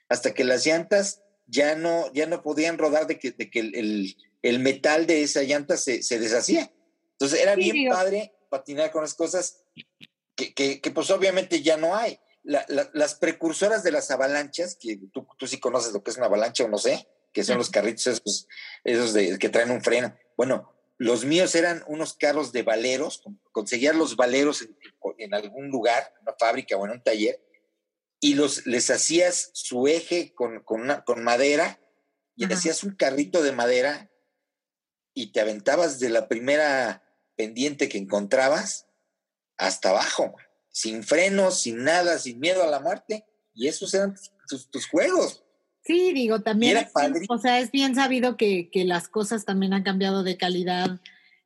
[0.09, 4.15] hasta que las llantas ya no, ya no podían rodar de que, de que el,
[4.41, 6.71] el, metal de esa llanta se, se deshacía.
[7.13, 9.63] Entonces era bien padre patinar con las cosas
[10.35, 12.19] que, que, que, pues obviamente ya no hay.
[12.43, 16.65] las precursoras de las avalanchas, que tú, tú, sí conoces lo que es una avalancha
[16.65, 18.47] o no sé, que son los carritos esos,
[18.83, 20.15] esos de, que traen un freno.
[20.35, 24.75] Bueno, los míos eran unos carros de valeros, conseguías los valeros en,
[25.17, 27.39] en, algún lugar, en una fábrica o en un taller,
[28.25, 31.79] y los, les hacías su eje con, con, con madera
[32.35, 34.09] y hacías un carrito de madera
[35.13, 37.03] y te aventabas de la primera
[37.35, 38.87] pendiente que encontrabas
[39.57, 40.33] hasta abajo,
[40.71, 43.27] sin frenos, sin nada, sin miedo a la muerte.
[43.53, 44.15] Y esos eran
[44.71, 45.43] tus, juegos.
[45.83, 46.87] Sí, digo, también,
[47.29, 50.99] o sea, es bien sabido que, que, las cosas también han cambiado de calidad,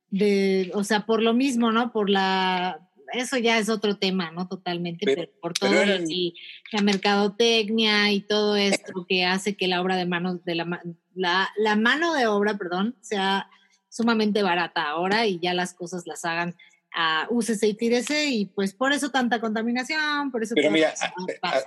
[0.08, 1.92] de, o sea, por lo mismo, ¿no?
[1.92, 4.48] Por la, eso ya es otro tema, ¿no?
[4.48, 10.06] Totalmente, pero, por todo la mercadotecnia y todo esto que hace que la obra de
[10.06, 10.82] manos, de la,
[11.14, 13.48] la, la mano de obra, perdón, sea
[13.88, 16.56] sumamente barata ahora y ya las cosas las hagan
[16.92, 20.54] a úsese y tírese y pues por eso tanta contaminación, por eso...
[20.54, 20.94] Pero mira,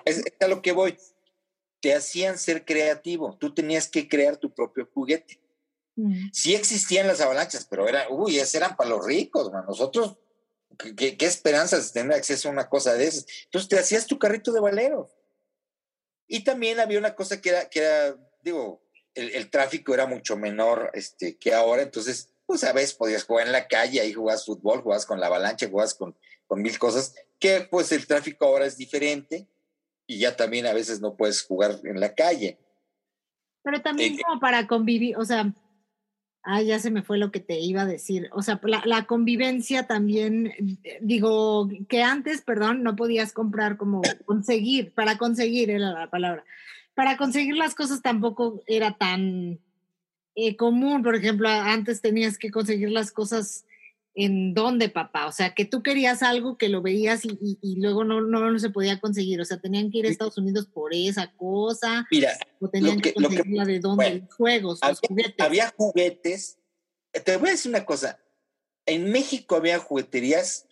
[0.06, 0.98] es, a lo que voy.
[1.80, 3.38] Te hacían ser creativo.
[3.38, 5.42] Tú tenías que crear tu propio juguete.
[5.96, 6.30] Mm.
[6.32, 9.66] Sí existían las avalanchas, pero era, uy, esas eran para los ricos, man.
[9.68, 10.18] Nosotros,
[10.78, 13.26] ¿qué, qué esperanzas de tener acceso a una cosa de esas?
[13.46, 15.10] Entonces te hacías tu carrito de valero.
[16.28, 18.82] Y también había una cosa que era, que era digo,
[19.16, 23.54] el, tráfico era mucho menor este, que ahora, entonces, pues a veces podías jugar en
[23.54, 26.16] la calle, ahí jugabas fútbol, jugabas con la avalancha, jugabas con,
[26.46, 29.48] con mil cosas, que pues el tráfico ahora es diferente
[30.06, 32.58] y ya también a veces no puedes jugar en la calle.
[33.64, 35.54] Pero también eh, como para convivir, o sea,
[36.44, 39.88] ah, ya se me fue lo que te iba a decir, o sea, la, convivencia
[39.88, 46.44] también, digo, que antes, perdón, no podías comprar como conseguir, para conseguir era la palabra
[46.96, 49.60] para conseguir las cosas tampoco era tan
[50.36, 51.04] eh, común.
[51.04, 53.66] Por ejemplo, antes tenías que conseguir las cosas
[54.16, 55.28] en dónde, papá.
[55.28, 59.00] O sea, que tú querías algo que lo veías y, luego no, no, se podía
[59.00, 59.42] conseguir.
[59.42, 62.06] O sea, tenían que ir a Estados Unidos por esa cosa.
[62.12, 65.36] Mira, o tenían que, conseguirla de dónde, juegos, había, juguetes.
[65.40, 66.58] Había juguetes.
[67.12, 68.20] Te voy a decir una cosa.
[68.86, 70.68] En México había jugueterías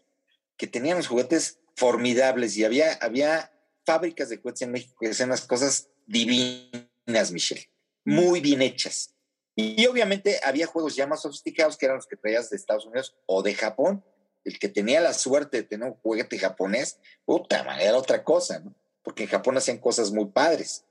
[0.58, 3.52] que tenían los juguetes formidables y había, había
[3.86, 7.70] fábricas de juguetes en México que hacían las cosas divinas, Michelle,
[8.06, 9.16] muy bien hechas.
[9.56, 13.16] Y obviamente había juegos ya más sofisticados que eran los que traías de Estados Unidos
[13.26, 14.04] o de Japón.
[14.44, 18.74] El que tenía la suerte de tener un juguete japonés, puta, era otra cosa, ¿no?
[19.04, 20.86] Porque en Japón hacían cosas muy padres.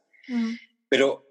[0.88, 1.26] Pero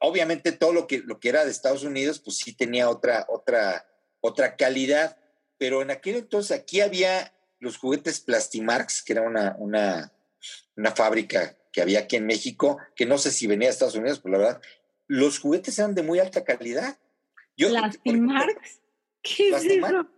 [0.00, 3.86] obviamente todo lo que, lo que era de Estados Unidos, pues sí tenía otra, otra,
[4.20, 5.16] otra calidad.
[5.58, 10.12] Pero en aquel entonces aquí había los juguetes Plastimarks, que era una, una,
[10.76, 14.20] una fábrica que había aquí en México, que no sé si venía de Estados Unidos,
[14.22, 14.62] pero la verdad,
[15.06, 16.98] los juguetes eran de muy alta calidad.
[17.56, 17.68] Yo.
[19.22, 20.10] ¿Qué es eso?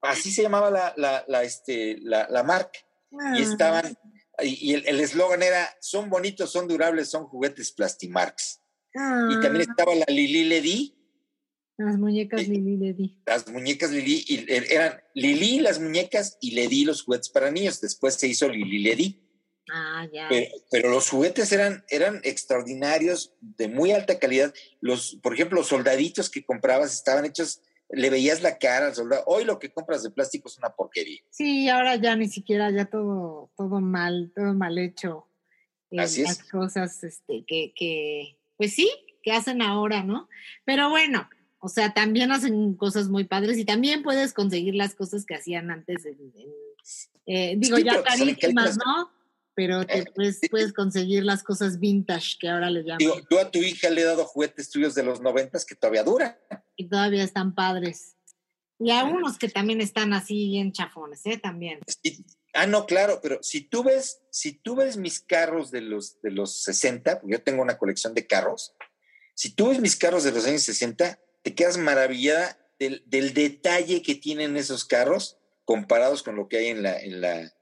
[0.00, 2.78] Así se llamaba la, la, la este, la, la marca.
[3.10, 3.38] Y ah.
[3.38, 3.98] estaban,
[4.42, 8.60] y el eslogan era, son bonitos, son durables, son juguetes Plastimarks.
[8.94, 9.70] Y también ah.
[9.70, 10.94] estaba la Lili Ledi.
[11.76, 13.22] Las muñecas Lili Ledi.
[13.26, 17.80] Las muñecas Lili, er, eran Lili las muñecas y Ledi los juguetes para niños.
[17.80, 19.23] Después se hizo Lili Ledi.
[19.72, 20.28] Ah, ya.
[20.70, 24.52] Pero, los juguetes eran, eran extraordinarios, de muy alta calidad.
[24.80, 29.24] Los, por ejemplo, los soldaditos que comprabas estaban hechos, le veías la cara al soldado.
[29.26, 31.20] Hoy lo que compras de plástico es una porquería.
[31.30, 35.26] Sí, ahora ya ni siquiera, ya todo, todo mal, todo mal hecho.
[35.90, 38.90] Eh, Así las cosas este, que, que, pues sí,
[39.22, 40.28] que hacen ahora, ¿no?
[40.64, 45.24] Pero bueno, o sea, también hacen cosas muy padres y también puedes conseguir las cosas
[45.24, 46.04] que hacían antes
[47.26, 49.10] eh, digo, ya carísimas, ¿no?
[49.54, 52.98] Pero te puedes, puedes, conseguir las cosas vintage que ahora le llaman.
[52.98, 56.02] Digo, tú a tu hija le he dado juguetes tuyos de los noventas que todavía
[56.02, 56.36] duran.
[56.76, 58.16] Y todavía están padres.
[58.78, 61.38] Y a unos que también están así bien chafones, ¿eh?
[61.38, 61.80] También.
[62.54, 66.32] ah, no, claro, pero si tú ves, si tú ves mis carros de los, de
[66.32, 68.74] los 60, yo tengo una colección de carros,
[69.34, 74.02] si tú ves mis carros de los años 60, te quedas maravillada del, del detalle
[74.02, 77.52] que tienen esos carros comparados con lo que hay en la, en la,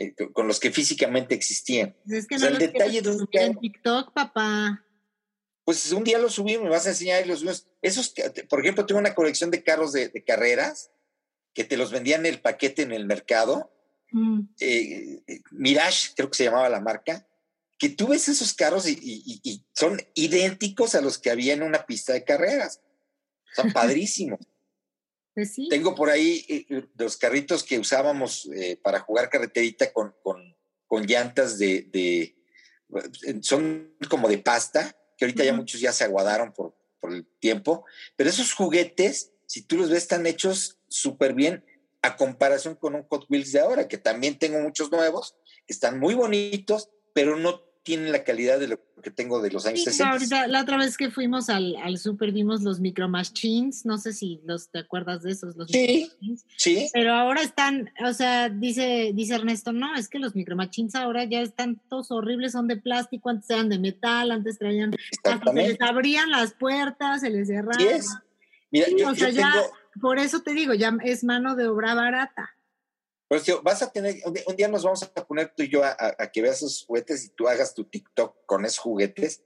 [0.00, 1.94] eh, con los que físicamente existían.
[2.06, 4.82] Pues es que no el detalle de un en TikTok, papá.
[5.62, 8.14] Pues un día los subí, me vas a enseñar los Esos,
[8.48, 10.90] por ejemplo, tengo una colección de carros de, carreras
[11.52, 13.70] que te los vendían en el paquete en el mercado.
[14.10, 14.40] Mm.
[14.58, 17.28] Eh, eh, Mirage, creo que se llamaba la marca,
[17.78, 22.14] que tú ves esos carros y, son idénticos a los que había en una pista
[22.14, 22.80] de carreras.
[23.54, 24.40] Son padrísimos.
[25.40, 25.68] Pues sí.
[25.70, 30.54] Tengo por ahí eh, los carritos que usábamos eh, para jugar carreterita con, con,
[30.86, 32.36] con llantas de, de,
[33.40, 37.86] Son como de pasta, que ahorita ya muchos ya se aguadaron por, por el tiempo,
[38.16, 41.64] pero esos juguetes, si tú los ves, están hechos súper bien
[42.02, 45.36] a comparación con un Hot Wheels de ahora, que también tengo muchos nuevos,
[45.66, 49.64] que están muy bonitos, pero no tienen la calidad de lo que tengo de los
[49.66, 50.12] años sí, 60.
[50.12, 54.12] Ahorita, la otra vez que fuimos al, al super vimos los Micro Machines, no sé
[54.12, 56.10] si los te acuerdas de esos, los sí,
[56.56, 56.88] sí.
[56.92, 61.24] Pero ahora están, o sea, dice, dice Ernesto, no, es que los Micro Machines ahora
[61.24, 65.80] ya están todos horribles, son de plástico, antes eran de metal, antes traían, se les
[65.80, 67.80] abrían las puertas, se les cerraban.
[67.80, 68.08] Sí
[68.70, 69.52] Mira, yo, o sea, ya,
[70.00, 72.54] por eso te digo, ya es mano de obra barata.
[73.30, 75.94] Pues tío, vas a tener, un día nos vamos a poner tú y yo a,
[76.32, 79.44] que veas esos juguetes y tú hagas tu TikTok con esos juguetes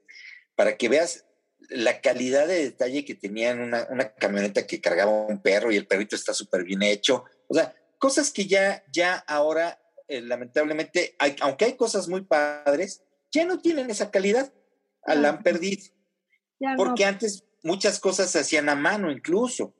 [0.57, 1.27] para que veas
[1.69, 5.87] la calidad de detalle que tenían una, una camioneta que cargaba un perro y el
[5.87, 7.25] perrito está súper bien hecho.
[7.47, 9.79] O sea, cosas que ya, ya ahora,
[10.09, 14.51] eh, lamentablemente, aunque hay cosas muy padres, ya no tienen esa calidad.
[15.07, 15.85] La han perdido.
[16.79, 19.75] porque antes muchas cosas se hacían a mano incluso.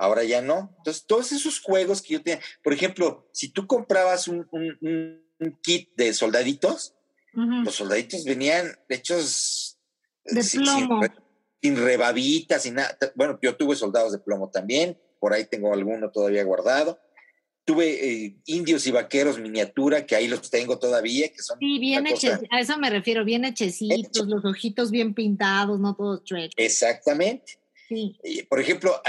[0.00, 0.74] Ahora ya no.
[0.78, 4.48] Entonces, todos esos juegos que yo tenía, por ejemplo, si tú comprabas un,
[5.60, 6.94] kit de soldaditos,
[7.34, 9.78] los soldaditos venían hechos
[10.24, 11.02] de sin, plomo.
[11.60, 12.96] Sin, rebabitas, sin nada.
[13.14, 16.98] Bueno, yo tuve soldados de plomo también, por ahí tengo alguno todavía guardado.
[17.66, 21.58] Tuve eh, indios y vaqueros miniatura, que ahí los tengo todavía, que son...
[21.58, 26.24] Sí, bien hechos, a eso me refiero, bien hechecitos, los ojitos bien pintados, no todos
[26.24, 26.54] chuecos.
[26.56, 27.59] Exactamente.
[28.48, 29.00] Por ejemplo,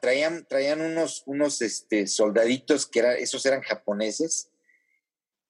[0.00, 4.48] traían, traían unos, unos este, soldaditos que eran, esos eran japoneses,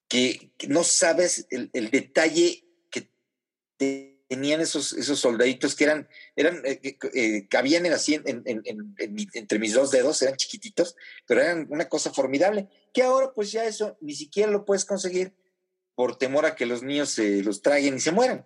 [0.08, 3.08] que, no sabes el, detalle que
[3.78, 9.74] tenían esos, esos soldaditos que eran, eran eh, eh, cabían en así en, entre mis
[9.74, 14.14] dos dedos, eran chiquititos, pero eran una cosa formidable, que ahora pues ya eso ni
[14.14, 15.34] siquiera lo puedes conseguir
[15.94, 18.44] por temor a que los niños se los traguen y se mueran.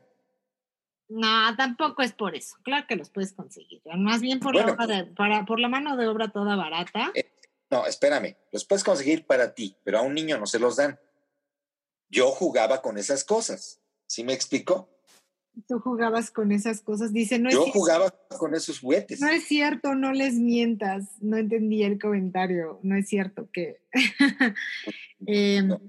[1.08, 2.56] No, tampoco es por eso.
[2.62, 3.80] Claro que los puedes conseguir.
[3.96, 7.12] Más bien por, la, para, por la mano de obra toda barata.
[7.14, 7.30] Eh,
[7.70, 8.36] no, espérame.
[8.52, 10.98] Los puedes conseguir para ti, pero a un niño no se los dan.
[12.08, 13.80] Yo jugaba con esas cosas.
[14.06, 14.88] ¿Sí me explico?
[15.66, 17.12] Tú jugabas con esas cosas.
[17.12, 19.20] Dice, no Yo jugaba con esos juguetes.
[19.20, 21.04] No es cierto, no les mientas.
[21.20, 22.78] No entendí el comentario.
[22.82, 23.80] No es cierto que.
[25.26, 25.80] Em, no,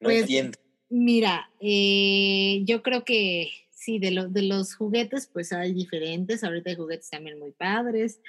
[0.00, 0.58] pues, entiendo.
[0.88, 3.50] Mira, eh, yo creo que
[3.82, 6.44] sí, de, de los juguetes, pues hay diferentes.
[6.44, 8.20] Ahorita hay juguetes también muy padres.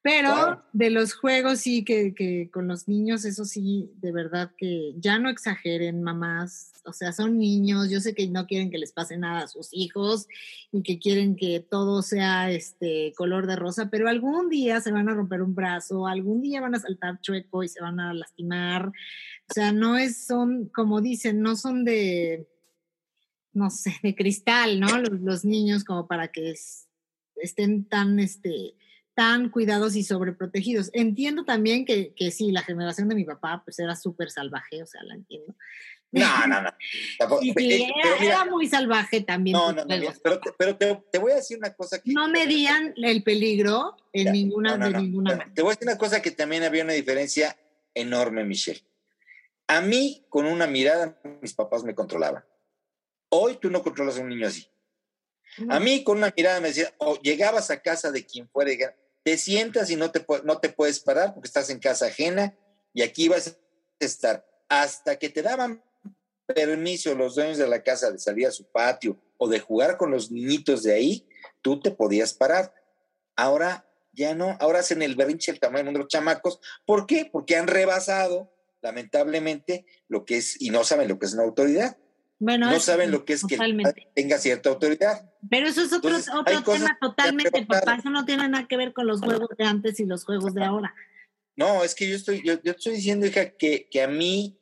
[0.00, 4.94] Pero de los juegos sí que, que, con los niños, eso sí, de verdad que
[4.96, 6.72] ya no exageren, mamás.
[6.84, 9.68] O sea, son niños, yo sé que no quieren que les pase nada a sus
[9.72, 10.28] hijos
[10.70, 15.08] y que quieren que todo sea este color de rosa, pero algún día se van
[15.08, 18.86] a romper un brazo, algún día van a saltar chueco y se van a lastimar.
[18.86, 22.46] O sea, no es, son, como dicen, no son de,
[23.58, 24.98] no sé, de cristal, ¿no?
[24.98, 26.54] Los, niños como para que
[27.36, 28.74] estén tan, este,
[29.14, 30.90] tan cuidados y sobreprotegidos.
[30.92, 34.86] Entiendo también que, que sí, la generación de mi papá pues era súper salvaje, o
[34.86, 35.54] sea, la entiendo.
[36.10, 36.70] No, no, no.
[38.20, 39.56] era, muy salvaje también.
[39.56, 42.12] No, no, no, pero, te, pero te, voy a decir una cosa que...
[42.12, 46.30] No medían el peligro en ninguna, de ninguna Te voy a decir una cosa que
[46.30, 47.58] también había una diferencia
[47.94, 48.82] enorme, Michelle.
[49.66, 52.42] A mí, con una mirada, mis papás me controlaban.
[53.30, 54.68] Hoy tú no controlas a un niño así.
[55.68, 59.36] A mí con una mirada me decía, o llegabas a casa de quien fuera, te
[59.36, 62.56] sientas y no te, no te puedes parar porque estás en casa ajena
[62.94, 65.82] y aquí vas a estar hasta que te daban
[66.46, 70.10] permiso los dueños de la casa de salir a su patio o de jugar con
[70.10, 71.26] los niñitos de ahí,
[71.62, 72.74] tú te podías parar.
[73.36, 76.60] Ahora ya no, ahora hacen el berrinche el tamaño de los chamacos.
[76.86, 77.28] ¿Por qué?
[77.30, 81.96] Porque han rebasado, lamentablemente, lo que es, y no saben lo que es una autoridad
[82.38, 83.58] no saben lo que es que
[84.14, 85.30] tenga cierta autoridad.
[85.50, 87.96] Pero eso es otro, otro tema totalmente, papá.
[87.96, 90.64] Eso no tiene nada que ver con los juegos de antes y los juegos de
[90.64, 90.94] ahora.
[91.56, 94.60] No, es que yo estoy, yo, estoy diciendo, hija, que, que a mí,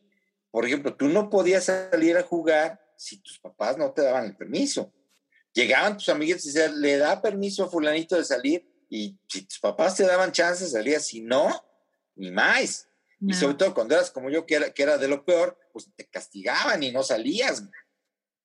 [0.51, 4.37] por ejemplo, tú no podías salir a jugar si tus papás no te daban el
[4.37, 4.93] permiso.
[5.53, 9.59] Llegaban tus amigos y decían, le da permiso a fulanito de salir, y si tus
[9.59, 11.65] papás te daban chance, salías, si no,
[12.15, 12.89] ni más.
[13.29, 15.89] Y sobre todo cuando eras como yo, que era, que era de lo peor, pues
[15.97, 17.65] te castigaban y no salías.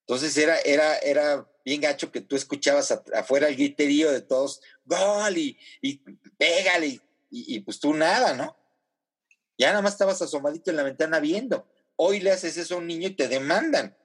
[0.08, 5.38] Entonces era, era, era bien gacho que tú escuchabas afuera el griterío de todos, gol
[5.38, 5.98] y, y
[6.38, 8.58] pégale, y, pues tú nada, ¿no?
[9.58, 11.66] Ya nada más estabas asomadito en la ventana viendo.
[11.96, 13.96] Hoy le haces eso a un niño y te demandan.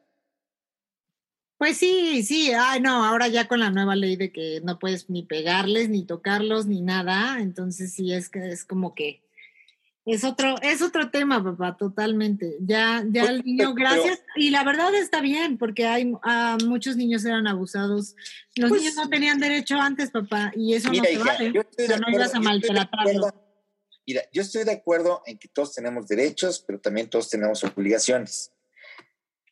[1.59, 5.09] Pues sí, sí, ay no, ahora ya con la nueva ley de que no puedes
[5.09, 9.26] ni pegarles, ni tocarlos, ni nada, entonces sí es que es como que
[10.07, 12.57] Es otro, es otro tema, papá, totalmente.
[12.61, 14.21] Ya, ya el niño, gracias.
[14.37, 16.13] y la verdad está bien, porque hay
[16.65, 18.15] muchos niños eran abusados.
[18.55, 21.51] Los pues niños no tenían derecho antes, papá, y eso no se vale.
[21.53, 23.47] no ibas a maltratarlo.
[24.07, 28.53] Mira, yo estoy de acuerdo en que todos tenemos derechos, pero también todos tenemos obligaciones.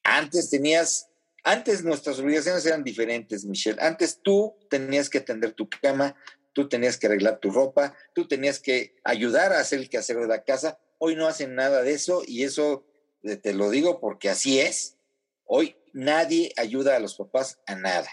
[0.05, 1.09] Antes tenías,
[1.43, 3.81] antes nuestras obligaciones eran diferentes, Michelle.
[3.81, 6.15] Antes tú tenías que atender tu cama,
[6.55, 10.27] tú tenías que arreglar tu ropa, tú tenías que ayudar a hacer el quehacer de
[10.27, 10.79] la casa.
[10.99, 12.87] Hoy no hacen nada de eso y eso
[13.23, 14.97] eh, te lo digo porque así es.
[15.45, 18.09] Hoy nadie ayuda a los papás a nada.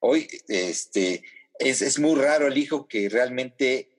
[0.00, 1.24] Hoy este,
[1.58, 3.90] es, es muy raro el hijo que realmente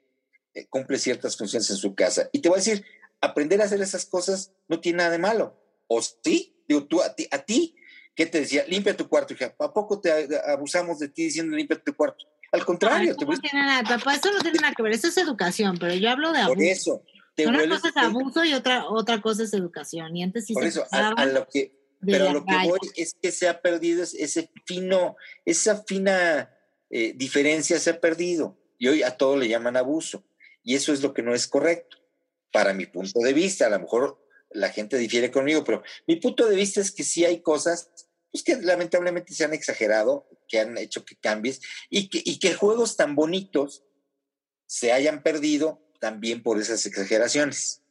[0.54, 2.30] eh, cumple ciertas funciones en su casa.
[2.32, 2.86] Y te voy a decir,
[3.22, 5.60] aprender a hacer esas cosas no tiene nada de malo.
[5.88, 6.64] ¿O sí?
[6.68, 7.76] Digo, tú, a ti, a ti
[8.20, 8.66] ¿qué te decía?
[8.68, 9.56] Limpia tu cuarto, hija.
[9.58, 10.12] ¿A poco te
[10.46, 12.26] abusamos de ti diciendo limpia tu cuarto?
[12.52, 13.12] Al contrario.
[13.12, 15.94] eso, no tiene nada, papá, eso no tiene nada que ver, eso es educación, pero
[15.94, 16.56] yo hablo de abuso.
[16.56, 17.04] Por eso.
[17.48, 20.16] Una cosa es abuso y otra, otra cosa es educación.
[20.16, 21.74] Y antes sí Por eso, a, lo que,
[22.06, 26.50] pero lo que voy es que se ha perdido ese fino, esa fina
[26.90, 28.58] eh, diferencia se ha perdido.
[28.78, 30.26] Y hoy a todo le llaman abuso.
[30.64, 31.98] Y eso es lo que no es correcto,
[32.52, 33.68] para mi punto de vista.
[33.68, 37.26] A lo mejor la gente difiere conmigo, pero mi punto de vista es que sí
[37.26, 37.92] hay cosas
[38.32, 42.54] pues que lamentablemente se han exagerado, que han hecho que cambies y que, y que
[42.54, 43.84] juegos tan bonitos
[44.68, 47.82] se hayan perdido también por esas exageraciones.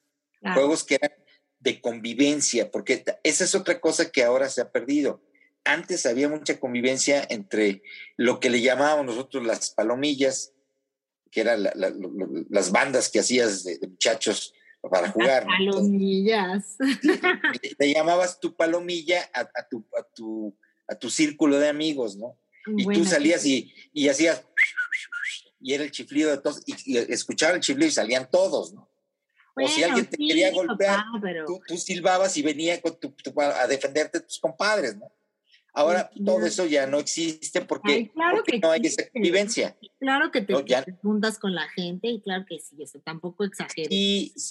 [0.40, 1.12] Juegos que eran
[1.58, 5.20] de convivencia, porque esa es otra cosa que ahora se ha perdido.
[5.64, 7.82] Antes había mucha convivencia entre
[8.16, 10.52] lo que le llamábamos nosotros las palomillas,
[11.30, 11.68] que eran
[12.48, 14.54] las bandas que hacías de muchachos
[14.88, 15.46] para jugar.
[15.46, 16.76] Palomillas.
[17.78, 22.38] Te, llamabas tu palomilla a, tu, a, tu, a tu círculo de amigos, ¿no?
[22.76, 24.44] Y tú salías y, y, hacías,
[25.60, 28.88] y era el chiflido de todos, y, escuchaba el chiflido y salían todos, ¿no?
[29.60, 31.02] o si alguien te quería golpear,
[31.44, 35.10] tú, tú, silbabas y venía con tu, a defenderte tus compadres, ¿no?
[35.74, 39.76] Ahora todo eso ya no existe porque, no hay esa convivencia.
[40.00, 40.54] Claro que te,
[41.02, 43.90] juntas con la gente y claro que sí, eso tampoco exagero.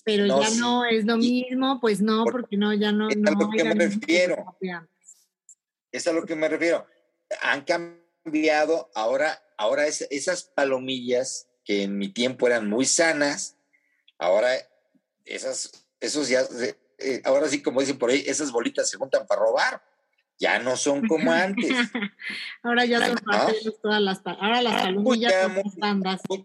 [0.06, 3.10] pero ya no es lo mismo, pues no, porque no, ya no.
[3.10, 4.58] Es a lo que me refiero.
[5.92, 6.86] Es a lo que me refiero.
[7.42, 13.58] Han cambiado ahora, ahora esas palomillas que en mi tiempo eran muy sanas,
[14.18, 14.52] ahora
[15.26, 16.44] esas, esos ya,
[17.00, 19.87] eh, ahora sí como dicen por ahí, esas bolitas se juntan para robar
[20.40, 21.72] ya no son como antes.
[22.64, 23.18] ahora ya son
[23.82, 25.34] todas las ahora las palomillas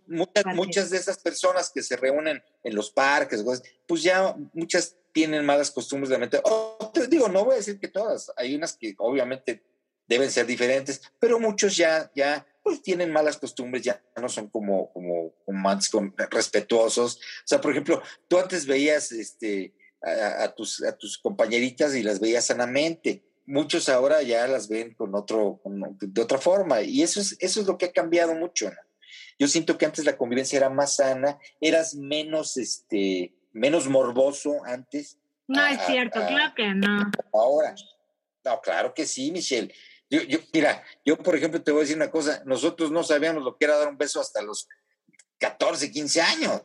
[0.07, 3.45] muchas, muchas de esas personas que se reúnen en los parques,
[3.87, 6.43] pues ya muchas tienen malas costumbres de mente.
[7.09, 9.63] digo, no voy a decir que todas, hay unas que obviamente
[10.07, 14.93] deben ser diferentes, pero muchos ya, ya pues tienen malas costumbres, ya no son como,
[14.93, 15.91] como, como antes
[16.31, 17.17] respetuosos.
[17.17, 22.21] O sea, por ejemplo, tú antes veías este, a, tus, a tus compañeritas y las
[22.21, 26.83] veías sanamente muchos ahora ya las ven con otro, de otra forma.
[26.83, 28.71] Y eso es, eso es lo que ha cambiado mucho.
[29.39, 35.19] Yo siento que antes la convivencia era más sana, eras menos, este, menos morboso antes.
[35.49, 37.11] No es cierto, claro que no.
[37.33, 37.75] Ahora,
[38.45, 39.73] no, claro que sí, Michelle.
[40.09, 43.43] Yo, yo, mira, yo por ejemplo te voy a decir una cosa, nosotros no sabíamos
[43.43, 44.69] lo que era dar un beso hasta los
[45.39, 46.63] 14, 15 años.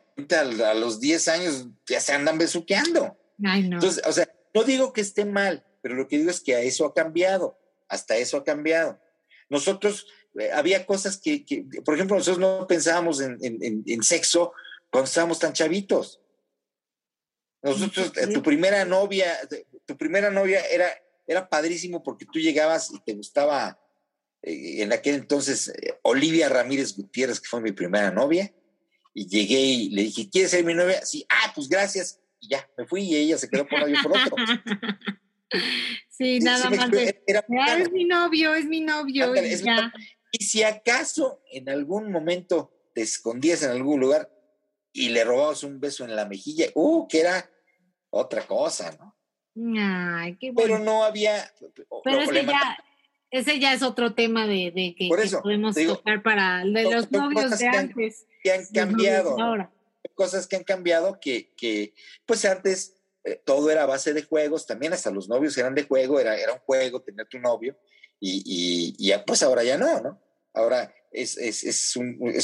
[0.64, 3.18] A, los 10 años ya se andan besuqueando.
[3.44, 3.78] Ay, no.
[3.78, 6.60] Entonces, o sea, no digo que esté mal, pero lo que digo es que a
[6.60, 7.58] eso ha cambiado,
[7.88, 9.00] hasta eso ha cambiado.
[9.48, 10.06] Nosotros,
[10.38, 11.46] eh, había cosas que,
[11.86, 14.52] por ejemplo, nosotros no pensábamos en, sexo
[14.92, 16.20] cuando estábamos tan chavitos.
[17.62, 19.34] Nosotros, eh, tu primera novia,
[19.86, 20.90] tu primera novia era,
[21.26, 23.80] era padrísimo porque tú llegabas y te gustaba,
[24.42, 25.72] eh, en aquel entonces,
[26.02, 28.54] Olivia Ramírez Gutiérrez, que fue mi primera novia,
[29.14, 31.06] y llegué y le dije, ¿quieres ser mi novia?
[31.06, 32.20] Sí, ah, pues gracias.
[32.42, 34.36] Y ya, me fui y ella se quedó por un por otro.
[36.10, 39.34] Sí, nada más es mi novio, es mi novio.
[40.32, 44.32] y, si acaso en algún momento te escondías en algún lugar
[44.92, 47.50] y le robabas un beso en la mejilla, uh, que era
[48.10, 49.16] otra cosa, ¿no?
[49.80, 50.76] Ay, qué bueno.
[50.76, 51.52] Pero no había.
[52.04, 52.78] Pero ese ya,
[53.32, 55.10] ese ya es otro tema de, que,
[55.42, 58.26] podemos tocar para de los novios de antes.
[58.44, 59.40] Que han, cambiado.
[59.40, 59.72] Ahora.
[60.16, 61.94] Cosas que han cambiado que, que,
[62.26, 62.97] pues antes
[63.28, 66.54] eh, todo era base de juegos, también hasta los novios eran de juego, era, era
[66.54, 67.78] un juego tener tu novio,
[68.22, 70.22] y, y, pues ahora ya no, ¿no?
[70.54, 71.96] Ahora es, es, es,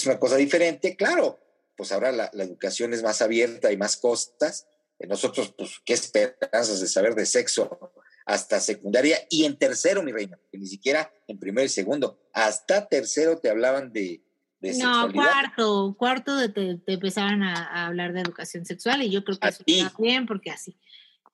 [0.05, 1.39] una cosa diferente, claro,
[1.77, 4.67] pues ahora la, educación es más abierta y más costas.
[4.99, 7.93] Eh, nosotros, pues, qué esperanzas de saber de sexo
[8.25, 12.87] hasta secundaria y en tercero, mi reina, que ni siquiera en primero y segundo, hasta
[12.87, 14.21] tercero te hablaban de,
[14.63, 19.25] de no, cuarto, cuarto de te, te empezaban a, hablar de educación sexual y yo
[19.25, 20.77] creo que eso está bien porque así.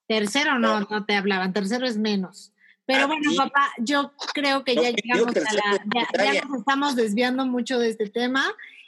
[0.07, 2.51] Tercero no, no, te hablaban, tercero es menos.
[2.87, 7.45] Pero bueno, papá, yo creo que ya llegamos a la, ya, ya, nos estamos desviando
[7.45, 8.43] mucho de este tema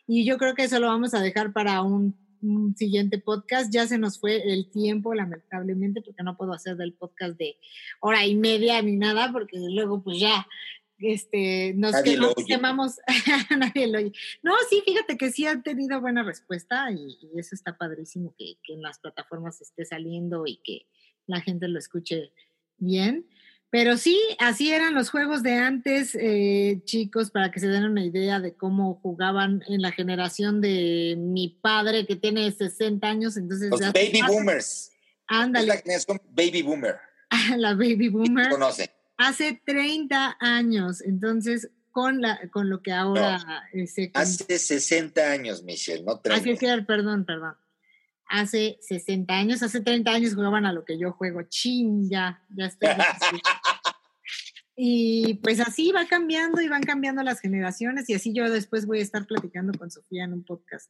[0.07, 3.71] y yo creo que eso lo vamos a dejar para un, un, siguiente podcast.
[3.71, 7.57] Ya se nos fue el tiempo, lamentablemente, porque no puedo hacer del podcast de
[7.99, 10.47] hora y media ni nada, porque luego pues ya
[11.01, 11.95] este, nos
[12.47, 12.99] quemamos,
[13.57, 14.11] nadie lo oye.
[14.43, 18.81] No, sí, fíjate que sí han tenido buena respuesta y, eso está padrísimo que, en
[18.81, 20.87] las plataformas esté saliendo y que
[21.27, 22.31] la gente lo escuche
[22.77, 23.27] bien.
[23.69, 28.03] Pero sí, así eran los juegos de antes, eh, chicos, para que se den una
[28.03, 33.37] idea de cómo jugaban en la generación de mi padre que tiene 60 años.
[33.37, 34.91] Entonces, los baby boomers.
[35.25, 35.67] Ándale.
[35.67, 36.97] la generación baby boomer.
[37.57, 38.49] la baby boomer.
[38.49, 44.11] Conoce hace 30 años, entonces con, la, con lo que ahora se...
[44.13, 46.51] Hace 60 años, Michelle, no 30.
[46.53, 47.55] Hace, perdón, perdón.
[48.27, 51.41] Hace 60 años, hace 30 años jugaban a lo que yo juego.
[51.43, 52.89] Chin, ya, ya estoy.
[54.75, 58.99] y pues así va cambiando y van cambiando las generaciones y así yo después voy
[58.99, 60.89] a estar platicando con Sofía en un podcast.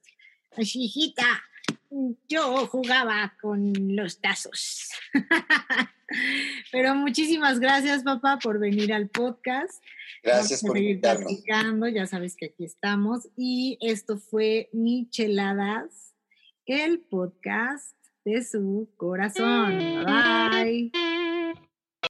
[0.56, 1.26] Ay, hijita,
[2.28, 4.90] yo jugaba con los tazos.
[6.72, 9.82] Pero muchísimas gracias, papá, por venir al podcast.
[10.24, 11.94] Gracias por invitarnos.
[11.94, 13.30] Ya sabes que aquí estamos.
[13.38, 16.14] Y esto fue Micheladas,
[16.66, 17.96] el podcast
[18.26, 20.06] de su corazón.
[20.06, 20.92] Bye.